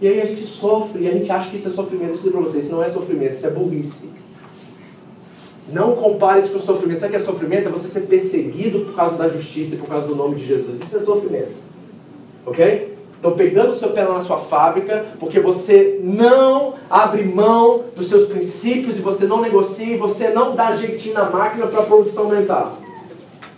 [0.00, 2.12] E aí a gente sofre, e a gente acha que isso é sofrimento.
[2.12, 4.08] Eu dizer para vocês, não é sofrimento, isso é burrice.
[5.68, 7.00] Não compare isso com sofrimento.
[7.00, 7.68] Sabe o que é sofrimento?
[7.68, 10.80] É você ser perseguido por causa da justiça e por causa do nome de Jesus.
[10.84, 11.52] Isso é sofrimento.
[12.46, 12.96] Ok?
[13.16, 18.26] Estão pegando o seu pé na sua fábrica porque você não abre mão dos seus
[18.26, 22.24] princípios e você não negocia e você não dá jeitinho na máquina para a produção
[22.24, 22.72] aumentar.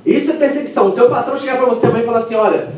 [0.04, 0.88] Isso é perseguição.
[0.88, 2.72] O teu patrão chegar para você amanhã e falar assim, olha,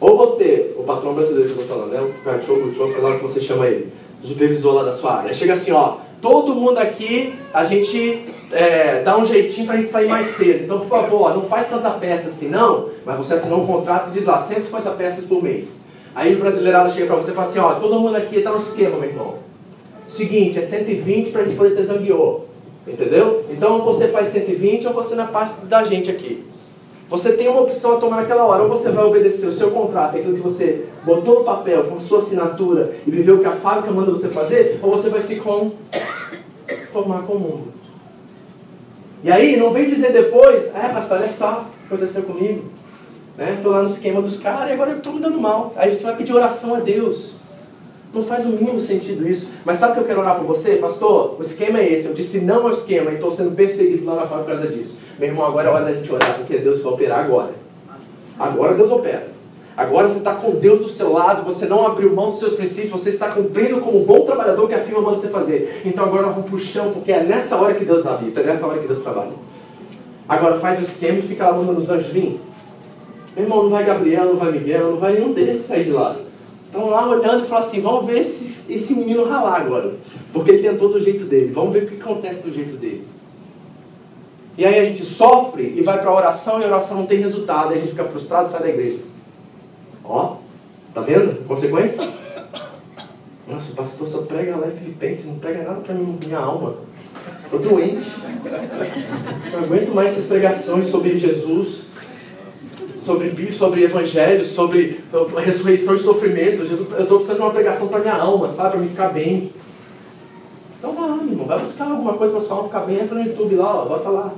[0.00, 2.00] ou você, o patrão brasileiro que eu estou falando, né?
[2.00, 3.92] O cachorro, o sei lá o que você chama ele,
[4.22, 5.32] o supervisor lá da sua área.
[5.32, 9.88] Chega assim, ó, todo mundo aqui, a gente é, dá um jeitinho para a gente
[9.88, 10.64] sair mais cedo.
[10.64, 14.12] Então, por favor, não faz tanta peça assim não, mas você assinou um contrato e
[14.12, 15.68] diz lá, 150 peças por mês.
[16.14, 18.62] Aí o brasileirado chega para você e fala assim, ó, todo mundo aqui está no
[18.62, 19.34] esquema, meu irmão.
[20.08, 22.40] Seguinte, é 120 para a gente poder ter zanguiô.
[22.86, 23.44] Entendeu?
[23.50, 26.44] Então ou você faz 120 ou você na parte da gente aqui.
[27.08, 28.62] Você tem uma opção a tomar naquela hora.
[28.64, 32.18] Ou você vai obedecer o seu contrato, aquilo que você botou no papel com sua
[32.18, 37.22] assinatura e viveu o que a fábrica manda você fazer, ou você vai se conformar
[37.22, 37.76] com o mundo.
[39.22, 42.64] E aí, não vem dizer depois, é, pastor, olha só aconteceu comigo.
[43.38, 43.78] Estou né?
[43.78, 45.72] lá no esquema dos caras e agora eu estou me dando mal.
[45.76, 47.35] Aí você vai pedir oração a Deus.
[48.14, 49.48] Não faz o mínimo sentido isso.
[49.64, 50.76] Mas sabe o que eu quero orar por você?
[50.76, 52.06] Pastor, o esquema é esse.
[52.06, 54.96] Eu disse não ao esquema e estou sendo perseguido lá na fábrica por causa disso.
[55.18, 57.54] Meu irmão, agora é hora da gente orar, porque Deus vai operar agora.
[58.38, 59.28] Agora Deus opera.
[59.76, 62.92] Agora você está com Deus do seu lado, você não abriu mão dos seus princípios,
[62.92, 65.82] você está cumprindo como um bom trabalhador que a firma manda você fazer.
[65.84, 68.66] Então agora vamos para o chão, porque é nessa hora que Deus habita, é nessa
[68.66, 69.32] hora que Deus trabalha.
[70.26, 72.40] Agora faz o esquema e fica lá mandando os anjos vir.
[73.36, 76.16] Meu irmão, não vai Gabriel, não vai Miguel, não vai nenhum desses sair de lá.
[76.76, 79.94] Estão lá olhando e falam assim, vamos ver esse, esse menino ralar agora.
[80.30, 81.50] Porque ele tentou do jeito dele.
[81.50, 83.08] Vamos ver o que acontece do jeito dele.
[84.58, 87.18] E aí a gente sofre e vai para a oração e a oração não tem
[87.18, 87.72] resultado.
[87.72, 88.98] E a gente fica frustrado e sai da igreja.
[90.04, 90.36] Ó,
[90.92, 91.46] tá vendo?
[91.48, 92.06] Consequência?
[93.48, 96.74] Nossa, o pastor só prega lá em Filipenses, não prega nada para minha alma.
[97.42, 98.06] Estou doente.
[99.50, 101.85] Não aguento mais essas pregações sobre Jesus,
[103.06, 105.00] sobre sobre evangelho, sobre
[105.44, 106.62] ressurreição e sofrimento.
[106.62, 108.70] Eu estou precisando de uma pregação para minha alma, sabe?
[108.70, 109.52] Para me ficar bem.
[110.78, 113.00] Então meu irmão, vai buscar alguma coisa para sua alma ficar bem.
[113.00, 114.34] Entra no YouTube lá, ó, bota lá.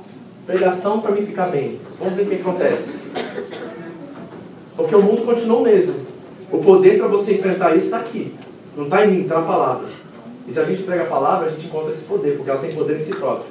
[0.46, 1.80] Pregação para me ficar bem.
[1.98, 2.98] Vamos ver o que acontece.
[4.76, 5.94] Porque o mundo continua o mesmo.
[6.52, 8.34] O poder para você enfrentar isso está aqui.
[8.76, 9.88] Não está em mim, está na palavra.
[10.46, 12.72] E se a gente prega a palavra, a gente encontra esse poder, porque ela tem
[12.72, 13.50] poder em si própria.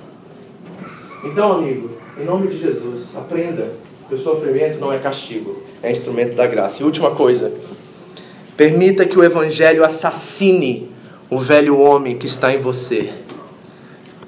[1.24, 1.90] Então, amigo,
[2.20, 3.72] em nome de Jesus, aprenda
[4.12, 6.82] o sofrimento não é castigo, é instrumento da graça.
[6.82, 7.52] E última coisa,
[8.56, 10.90] permita que o Evangelho assassine
[11.30, 13.10] o velho homem que está em você.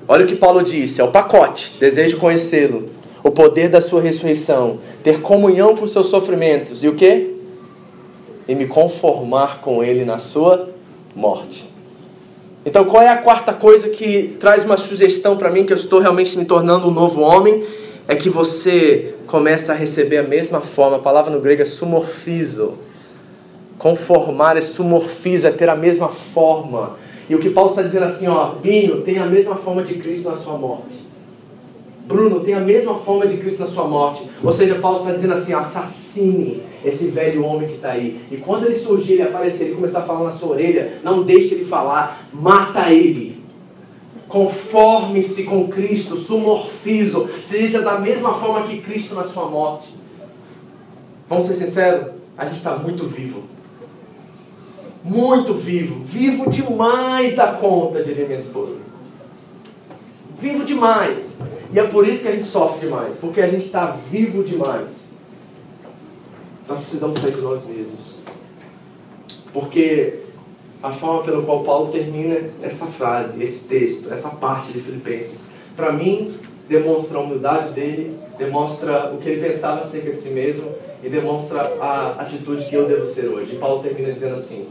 [0.07, 2.87] Olha o que Paulo disse, é o pacote, desejo conhecê-lo,
[3.23, 7.35] o poder da sua ressurreição, ter comunhão com os seus sofrimentos e o que?
[8.47, 10.69] E me conformar com ele na sua
[11.15, 11.69] morte.
[12.65, 15.99] Então, qual é a quarta coisa que traz uma sugestão para mim que eu estou
[15.99, 17.63] realmente me tornando um novo homem?
[18.09, 20.95] É que você começa a receber a mesma forma.
[20.95, 22.73] A palavra no grego é sumorfizo.
[23.77, 26.97] Conformar é sumorfizo, é ter a mesma forma.
[27.29, 30.27] E o que Paulo está dizendo assim, ó, Binho, tem a mesma forma de Cristo
[30.27, 31.07] na sua morte.
[32.07, 34.27] Bruno, tem a mesma forma de Cristo na sua morte.
[34.43, 38.19] Ou seja, Paulo está dizendo assim: assassine esse velho homem que está aí.
[38.31, 41.53] E quando ele surgir, ele aparecer, ele começar a falar na sua orelha, não deixe
[41.53, 43.28] ele falar, mata ele.
[44.29, 49.93] Conforme-se com Cristo, sumorfizo, seja da mesma forma que Cristo na sua morte.
[51.27, 52.13] Vamos ser sinceros?
[52.37, 53.43] A gente está muito vivo.
[55.03, 56.03] Muito vivo.
[56.05, 58.75] Vivo demais da conta, diria minha esposa.
[60.39, 61.37] Vivo demais.
[61.73, 65.03] E é por isso que a gente sofre demais, porque a gente está vivo demais.
[66.67, 67.99] Nós precisamos sair de nós mesmos.
[69.51, 70.19] Porque
[70.81, 75.41] a forma pela qual Paulo termina essa frase, esse texto, essa parte de Filipenses,
[75.75, 76.33] para mim,
[76.67, 80.71] demonstra a humildade dele, demonstra o que ele pensava acerca de si mesmo
[81.03, 83.55] e demonstra a atitude que eu devo ser hoje.
[83.55, 84.67] E Paulo termina dizendo assim: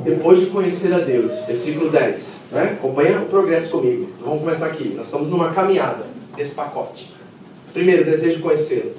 [0.00, 2.20] depois de conhecer a Deus, versículo 10,
[2.52, 2.78] né?
[2.78, 4.08] acompanha o progresso comigo.
[4.20, 4.92] Vamos começar aqui.
[4.94, 6.04] Nós estamos numa caminhada
[6.36, 7.10] desse pacote.
[7.72, 8.92] Primeiro, desejo conhecê-lo.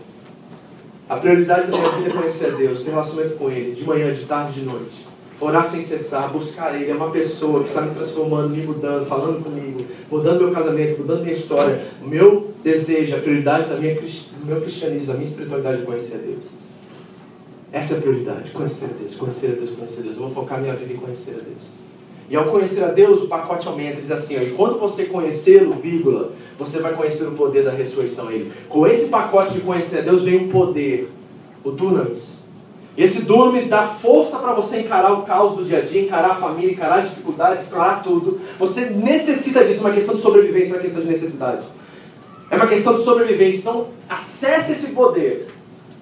[1.09, 4.11] A prioridade da minha vida é conhecer a Deus, ter relacionamento com Ele, de manhã,
[4.11, 5.06] de tarde, de noite.
[5.39, 6.89] Orar sem cessar, buscar Ele.
[6.89, 9.79] É uma pessoa que está me transformando, me mudando, falando comigo,
[10.09, 11.85] mudando meu casamento, mudando minha história.
[12.03, 16.15] O meu desejo, a prioridade da minha, do meu cristianismo, da minha espiritualidade é conhecer
[16.15, 16.45] a Deus.
[17.71, 20.15] Essa é a prioridade, conhecer a Deus, conhecer a Deus, conhecer a Deus.
[20.15, 21.77] Eu vou focar minha vida em conhecer a Deus.
[22.29, 23.93] E ao conhecer a Deus, o pacote aumenta.
[23.93, 27.71] Ele diz assim, ó, e quando você conhecê-lo, vírgula, você vai conhecer o poder da
[27.71, 28.51] ressurreição ele.
[28.67, 31.09] Com esse pacote de conhecer a Deus vem um poder,
[31.63, 32.36] o dunamis.
[32.97, 36.35] Esse dunamis dá força para você encarar o caos do dia a dia, encarar a
[36.35, 38.41] família, encarar as dificuldades, encarar tudo.
[38.57, 41.63] Você necessita disso, é uma questão de sobrevivência, é uma questão de necessidade.
[42.49, 43.59] É uma questão de sobrevivência.
[43.59, 45.47] Então, acesse esse poder.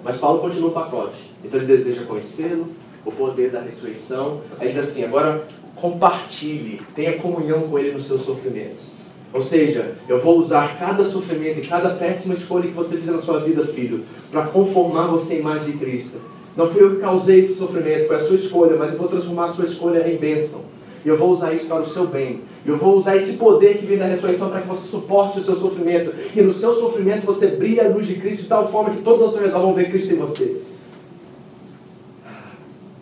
[0.03, 1.17] Mas Paulo continua o pacote.
[1.43, 2.67] Então ele deseja conhecê-lo,
[3.03, 4.41] o poder da ressurreição.
[4.59, 8.83] Aí diz assim, agora compartilhe, tenha comunhão com Ele nos seus sofrimentos.
[9.33, 13.19] Ou seja, eu vou usar cada sofrimento e cada péssima escolha que você fizer na
[13.19, 16.34] sua vida, filho, para conformar você à imagem de Cristo.
[16.55, 19.45] Não fui eu que causei esse sofrimento, foi a sua escolha, mas eu vou transformar
[19.45, 20.61] a sua escolha em bênção.
[21.03, 22.41] E eu vou usar isso para o seu bem.
[22.65, 25.55] Eu vou usar esse poder que vem da ressurreição para que você suporte o seu
[25.55, 26.11] sofrimento.
[26.35, 29.21] E no seu sofrimento você brilha a luz de Cristo de tal forma que todos
[29.21, 30.61] ao seu redor vão ver Cristo em você.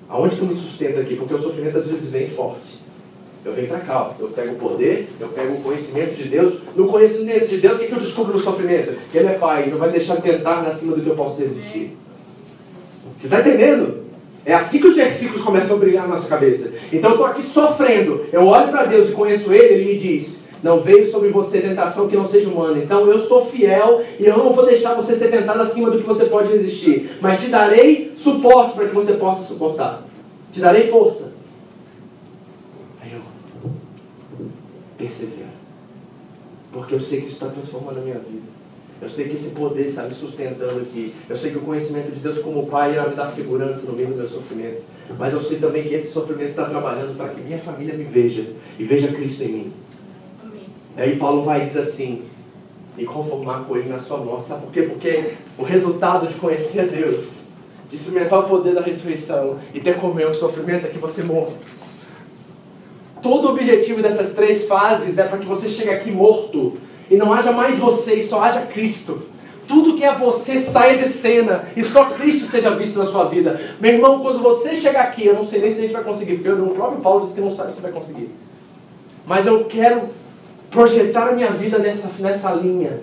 [0.10, 1.16] Aonde que eu me sustento aqui?
[1.16, 2.78] Porque o sofrimento às vezes vem forte.
[3.46, 4.22] Eu venho para cá, ó.
[4.22, 6.56] eu pego o poder, eu pego o conhecimento de Deus.
[6.76, 8.98] No conhecimento de Deus, o que, que eu descubro no sofrimento?
[9.12, 11.98] Que Ele é Pai, não vai deixar tentar acima do que eu posso resistir.
[13.24, 14.04] Você está entendendo?
[14.46, 16.74] É assim que os versículos começam a brilhar na nossa cabeça.
[16.92, 18.26] Então eu estou aqui sofrendo.
[18.34, 22.10] Eu olho para Deus e conheço Ele, Ele me diz: Não veio sobre você tentação
[22.10, 22.80] que não seja humana.
[22.80, 26.06] Então eu sou fiel e eu não vou deixar você ser tentado acima do que
[26.06, 27.12] você pode resistir.
[27.22, 30.04] Mas te darei suporte para que você possa suportar.
[30.52, 31.32] Te darei força.
[33.02, 33.22] Aí eu
[34.98, 35.54] perseverar.
[36.74, 38.53] Porque eu sei que isso está transformando a minha vida.
[39.04, 41.14] Eu sei que esse poder está me sustentando aqui.
[41.28, 44.08] Eu sei que o conhecimento de Deus como Pai irá me dar segurança no meio
[44.08, 44.82] do meu sofrimento.
[45.20, 48.46] Mas eu sei também que esse sofrimento está trabalhando para que minha família me veja
[48.80, 49.74] e veja Cristo em mim.
[50.96, 52.24] E aí Paulo vai dizer assim,
[52.98, 54.48] e conformar com ele na sua morte.
[54.48, 54.84] Sabe por quê?
[54.84, 57.26] Porque o resultado de conhecer a Deus,
[57.90, 61.24] de experimentar o poder da ressurreição e ter comunhão com o sofrimento é que você
[61.24, 61.52] morra.
[63.22, 66.78] Todo o objetivo dessas três fases é para que você chegue aqui morto
[67.10, 69.22] e não haja mais você e só haja Cristo.
[69.68, 73.60] Tudo que é você saia de cena e só Cristo seja visto na sua vida.
[73.80, 76.36] Meu irmão, quando você chegar aqui, eu não sei nem se a gente vai conseguir,
[76.36, 78.30] porque o próprio Paulo disse que não sabe se vai conseguir.
[79.26, 80.10] Mas eu quero
[80.70, 83.00] projetar minha vida nessa, nessa linha.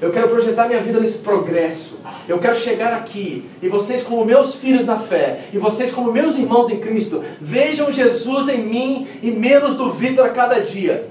[0.00, 1.98] Eu quero projetar minha vida nesse progresso.
[2.28, 6.36] Eu quero chegar aqui e vocês, como meus filhos na fé, e vocês, como meus
[6.36, 11.08] irmãos em Cristo, vejam Jesus em mim e menos do Vitor a cada dia.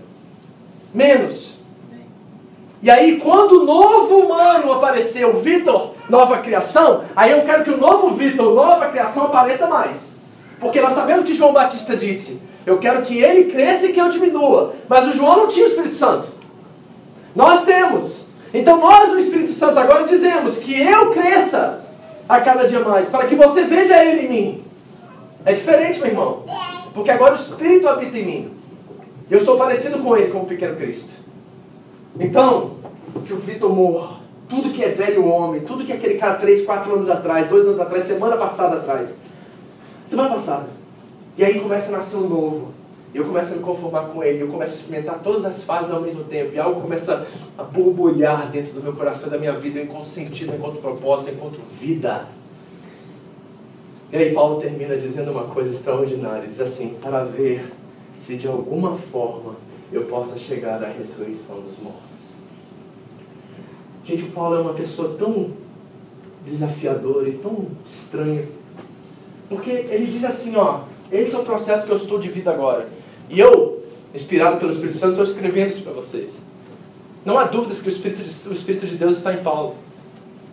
[0.93, 1.52] Menos.
[2.84, 7.71] E aí, quando o novo humano aparecer, o Vitor, nova criação, aí eu quero que
[7.71, 10.11] o novo Vitor, nova criação, apareça mais.
[10.59, 14.09] Porque nós sabemos que João Batista disse: Eu quero que ele cresça e que eu
[14.09, 14.73] diminua.
[14.89, 16.27] Mas o João não tinha o Espírito Santo.
[17.34, 18.25] Nós temos.
[18.53, 21.86] Então nós, no Espírito Santo, agora dizemos que eu cresça
[22.27, 24.63] a cada dia mais, para que você veja ele em mim.
[25.45, 26.43] É diferente, meu irmão.
[26.93, 28.51] Porque agora o Espírito habita em mim.
[29.31, 31.22] Eu sou parecido com ele, como o pequeno Cristo.
[32.20, 32.72] Então,
[33.26, 34.22] que o Vitor morra.
[34.49, 37.68] Tudo que é velho homem, tudo que é aquele cara 3, 4 anos atrás, 2
[37.68, 39.16] anos atrás, semana passada atrás.
[40.05, 40.68] Semana passada.
[41.38, 42.68] E aí começa a nascer um novo.
[43.16, 46.01] Eu começo a me conformar com ele, eu começo a experimentar todas as fases ao
[46.01, 49.86] mesmo tempo, e algo começa a borbulhar dentro do meu coração, da minha vida, eu
[49.86, 52.26] encontro sentido, eu encontro propósito, eu encontro vida.
[54.11, 57.72] E aí Paulo termina dizendo uma coisa extraordinária, diz assim, para ver
[58.20, 59.55] se de alguma forma
[59.93, 62.01] eu possa chegar à ressurreição dos mortos.
[64.05, 65.51] Gente, o Paulo é uma pessoa tão
[66.45, 68.45] desafiadora e tão estranha,
[69.47, 70.81] porque ele diz assim, ó,
[71.11, 72.89] esse é o processo que eu estou de vida agora.
[73.29, 73.83] E eu,
[74.13, 76.33] inspirado pelo Espírito Santo, estou escrevendo isso para vocês.
[77.23, 79.75] Não há dúvidas que o Espírito, de, o Espírito de Deus está em Paulo.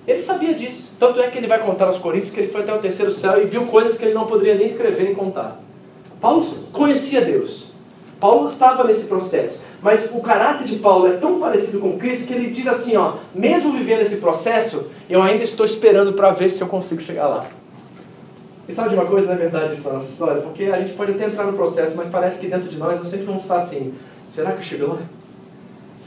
[0.06, 0.90] Ele sabia disso.
[0.98, 3.42] Tanto é que ele vai contar aos Coríntios que ele foi até o terceiro céu
[3.42, 5.60] e viu coisas que ele não poderia nem escrever nem contar.
[6.20, 7.69] Paulo conhecia Deus.
[8.20, 9.60] Paulo estava nesse processo.
[9.82, 13.14] Mas o caráter de Paulo é tão parecido com Cristo que ele diz assim, ó,
[13.34, 17.46] mesmo vivendo esse processo, eu ainda estou esperando para ver se eu consigo chegar lá.
[18.68, 20.42] E sabe de uma coisa, na verdade, isso na nossa história?
[20.42, 23.08] Porque a gente pode até entrar no processo, mas parece que dentro de nós nós
[23.08, 23.94] sempre vamos estar assim:
[24.28, 24.98] será que eu chego lá?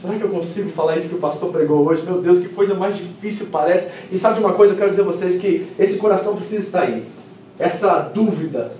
[0.00, 2.02] Será que eu consigo falar isso que o pastor pregou hoje?
[2.02, 3.90] Meu Deus, que coisa mais difícil parece.
[4.10, 4.72] E sabe de uma coisa?
[4.72, 7.04] Eu quero dizer a vocês que esse coração precisa estar aí.
[7.58, 8.72] Essa dúvida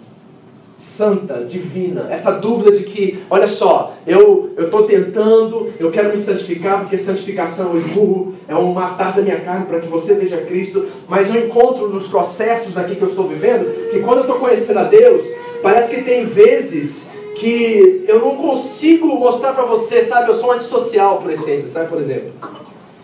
[0.85, 6.81] santa, divina, essa dúvida de que, olha só, eu estou tentando, eu quero me santificar,
[6.81, 10.37] porque santificação é um esmurro, é um matar da minha carne para que você veja
[10.37, 14.37] Cristo, mas eu encontro nos processos aqui que eu estou vivendo, que quando eu estou
[14.37, 15.23] conhecendo a Deus,
[15.63, 21.19] parece que tem vezes que eu não consigo mostrar para você, sabe, eu sou antissocial
[21.19, 22.31] por essência, sabe, por exemplo.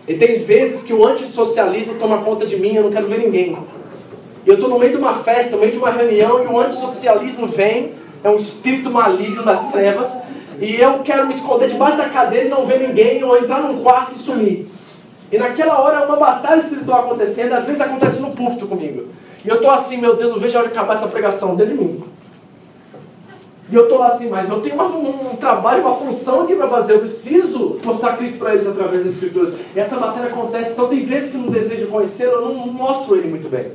[0.07, 3.57] E tem vezes que o antissocialismo toma conta de mim, eu não quero ver ninguém.
[4.45, 6.59] E eu estou no meio de uma festa, no meio de uma reunião, e o
[6.59, 10.17] antissocialismo vem, é um espírito maligno das trevas,
[10.59, 13.81] e eu quero me esconder debaixo da cadeira e não ver ninguém, ou entrar num
[13.81, 14.67] quarto e sumir.
[15.31, 19.05] E naquela hora é uma batalha espiritual acontecendo, às vezes acontece no púlpito comigo.
[19.43, 21.73] E eu estou assim, meu Deus, não vejo a hora de acabar essa pregação dele
[21.73, 22.03] em mim.
[23.71, 26.55] E eu estou lá assim, mas eu tenho uma, um, um, trabalho, uma função aqui
[26.55, 26.93] para fazer.
[26.93, 29.53] Eu preciso mostrar Cristo para eles através das Escrituras.
[29.73, 33.29] E essa batalha acontece, então tem vezes que não desejo conhecer, eu não mostro ele
[33.29, 33.71] muito bem.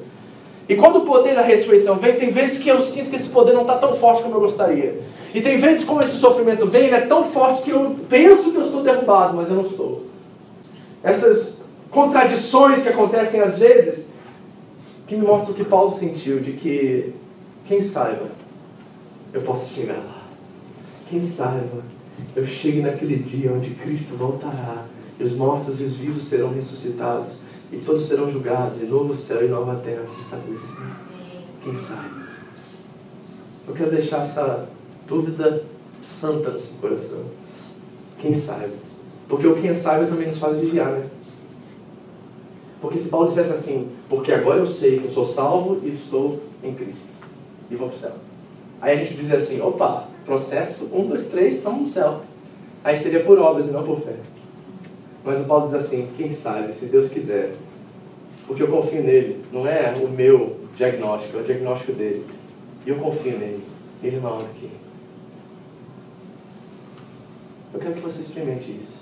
[0.69, 3.53] E quando o poder da ressurreição vem, tem vezes que eu sinto que esse poder
[3.53, 5.01] não está tão forte como eu gostaria.
[5.33, 8.57] E tem vezes como esse sofrimento vem, ele é tão forte que eu penso que
[8.57, 10.07] eu estou derrubado, mas eu não estou.
[11.05, 11.55] Essas
[11.91, 14.07] contradições que acontecem às vezes,
[15.07, 17.13] que me mostram o que Paulo sentiu, de que,
[17.67, 18.27] quem saiba,
[19.33, 20.23] eu possa chegar lá.
[21.09, 21.85] Quem saiba,
[22.35, 24.85] eu chegue naquele dia onde Cristo voltará,
[25.19, 27.35] e os mortos e os vivos serão ressuscitados
[27.73, 30.77] e todos serão julgados, e novo céu e nova terra se estabelecer.
[31.63, 32.27] Quem sabe?
[33.67, 34.69] Eu quero deixar essa
[35.09, 35.65] dúvida
[36.03, 37.25] santa no seu coração.
[38.21, 38.73] Quem sabe?
[39.29, 41.07] Porque o quem sabe também nos faz vigiar, né?
[42.81, 46.41] Porque se Paulo dissesse assim, porque agora eu sei que eu sou salvo e estou
[46.63, 47.09] em Cristo.
[47.71, 48.13] E vou para o céu.
[48.81, 52.21] Aí a gente dizia assim, opa, processo, um, dois, três, estamos no céu.
[52.85, 54.15] Aí seria por obras e não por fé.
[55.27, 57.57] Mas o Paulo diz assim: quem sabe, se Deus quiser,
[58.47, 62.25] porque eu confio nele, não é o meu diagnóstico, é o diagnóstico dele.
[62.87, 63.65] E eu confio nele.
[64.05, 64.71] Ele é maior do que
[67.75, 68.95] Eu quero que você experimente isso.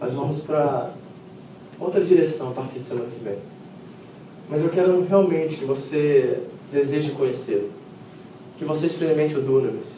[0.00, 0.92] Nós vamos para
[1.80, 3.38] outra direção a partir de semana que vem.
[4.48, 6.40] Mas eu quero realmente que você
[6.70, 7.70] deseje conhecê-lo.
[8.56, 9.96] Que você experimente o Dunamis.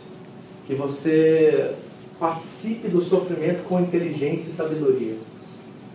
[0.66, 1.74] Que você
[2.18, 5.14] participe do sofrimento com inteligência e sabedoria.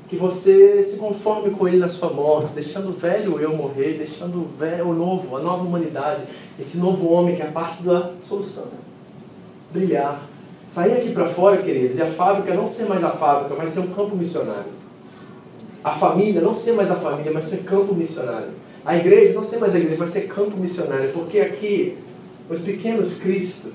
[0.07, 4.39] Que você se conforme com ele na sua morte, deixando o velho eu morrer, deixando
[4.39, 6.23] o, velho, o novo, a nova humanidade,
[6.59, 8.67] esse novo homem que é parte da solução.
[9.71, 10.27] Brilhar.
[10.69, 13.79] Sair aqui para fora, queridos, e a fábrica não ser mais a fábrica, mas ser
[13.79, 14.71] um campo missionário.
[15.83, 18.49] A família não ser mais a família, mas ser campo missionário.
[18.85, 21.11] A igreja não ser mais a igreja, mas ser campo missionário.
[21.13, 21.97] Porque aqui,
[22.49, 23.71] os pequenos Cristo,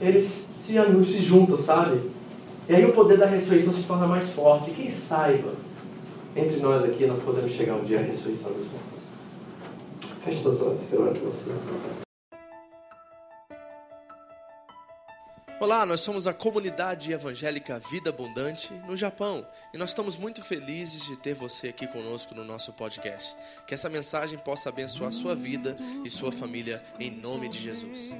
[0.00, 2.00] eles se, se juntam, sabe?
[2.68, 4.70] E aí o poder da ressurreição se torna mais forte.
[4.70, 5.50] Quem saiba,
[6.34, 9.02] entre nós aqui, nós podemos chegar um dia à ressurreição dos mortos.
[10.24, 12.11] Feche seus olhos, orar por você.
[15.62, 21.04] Olá, nós somos a comunidade evangélica Vida Abundante no Japão e nós estamos muito felizes
[21.04, 23.36] de ter você aqui conosco no nosso podcast.
[23.64, 28.12] Que essa mensagem possa abençoar sua vida e sua família em nome de Jesus.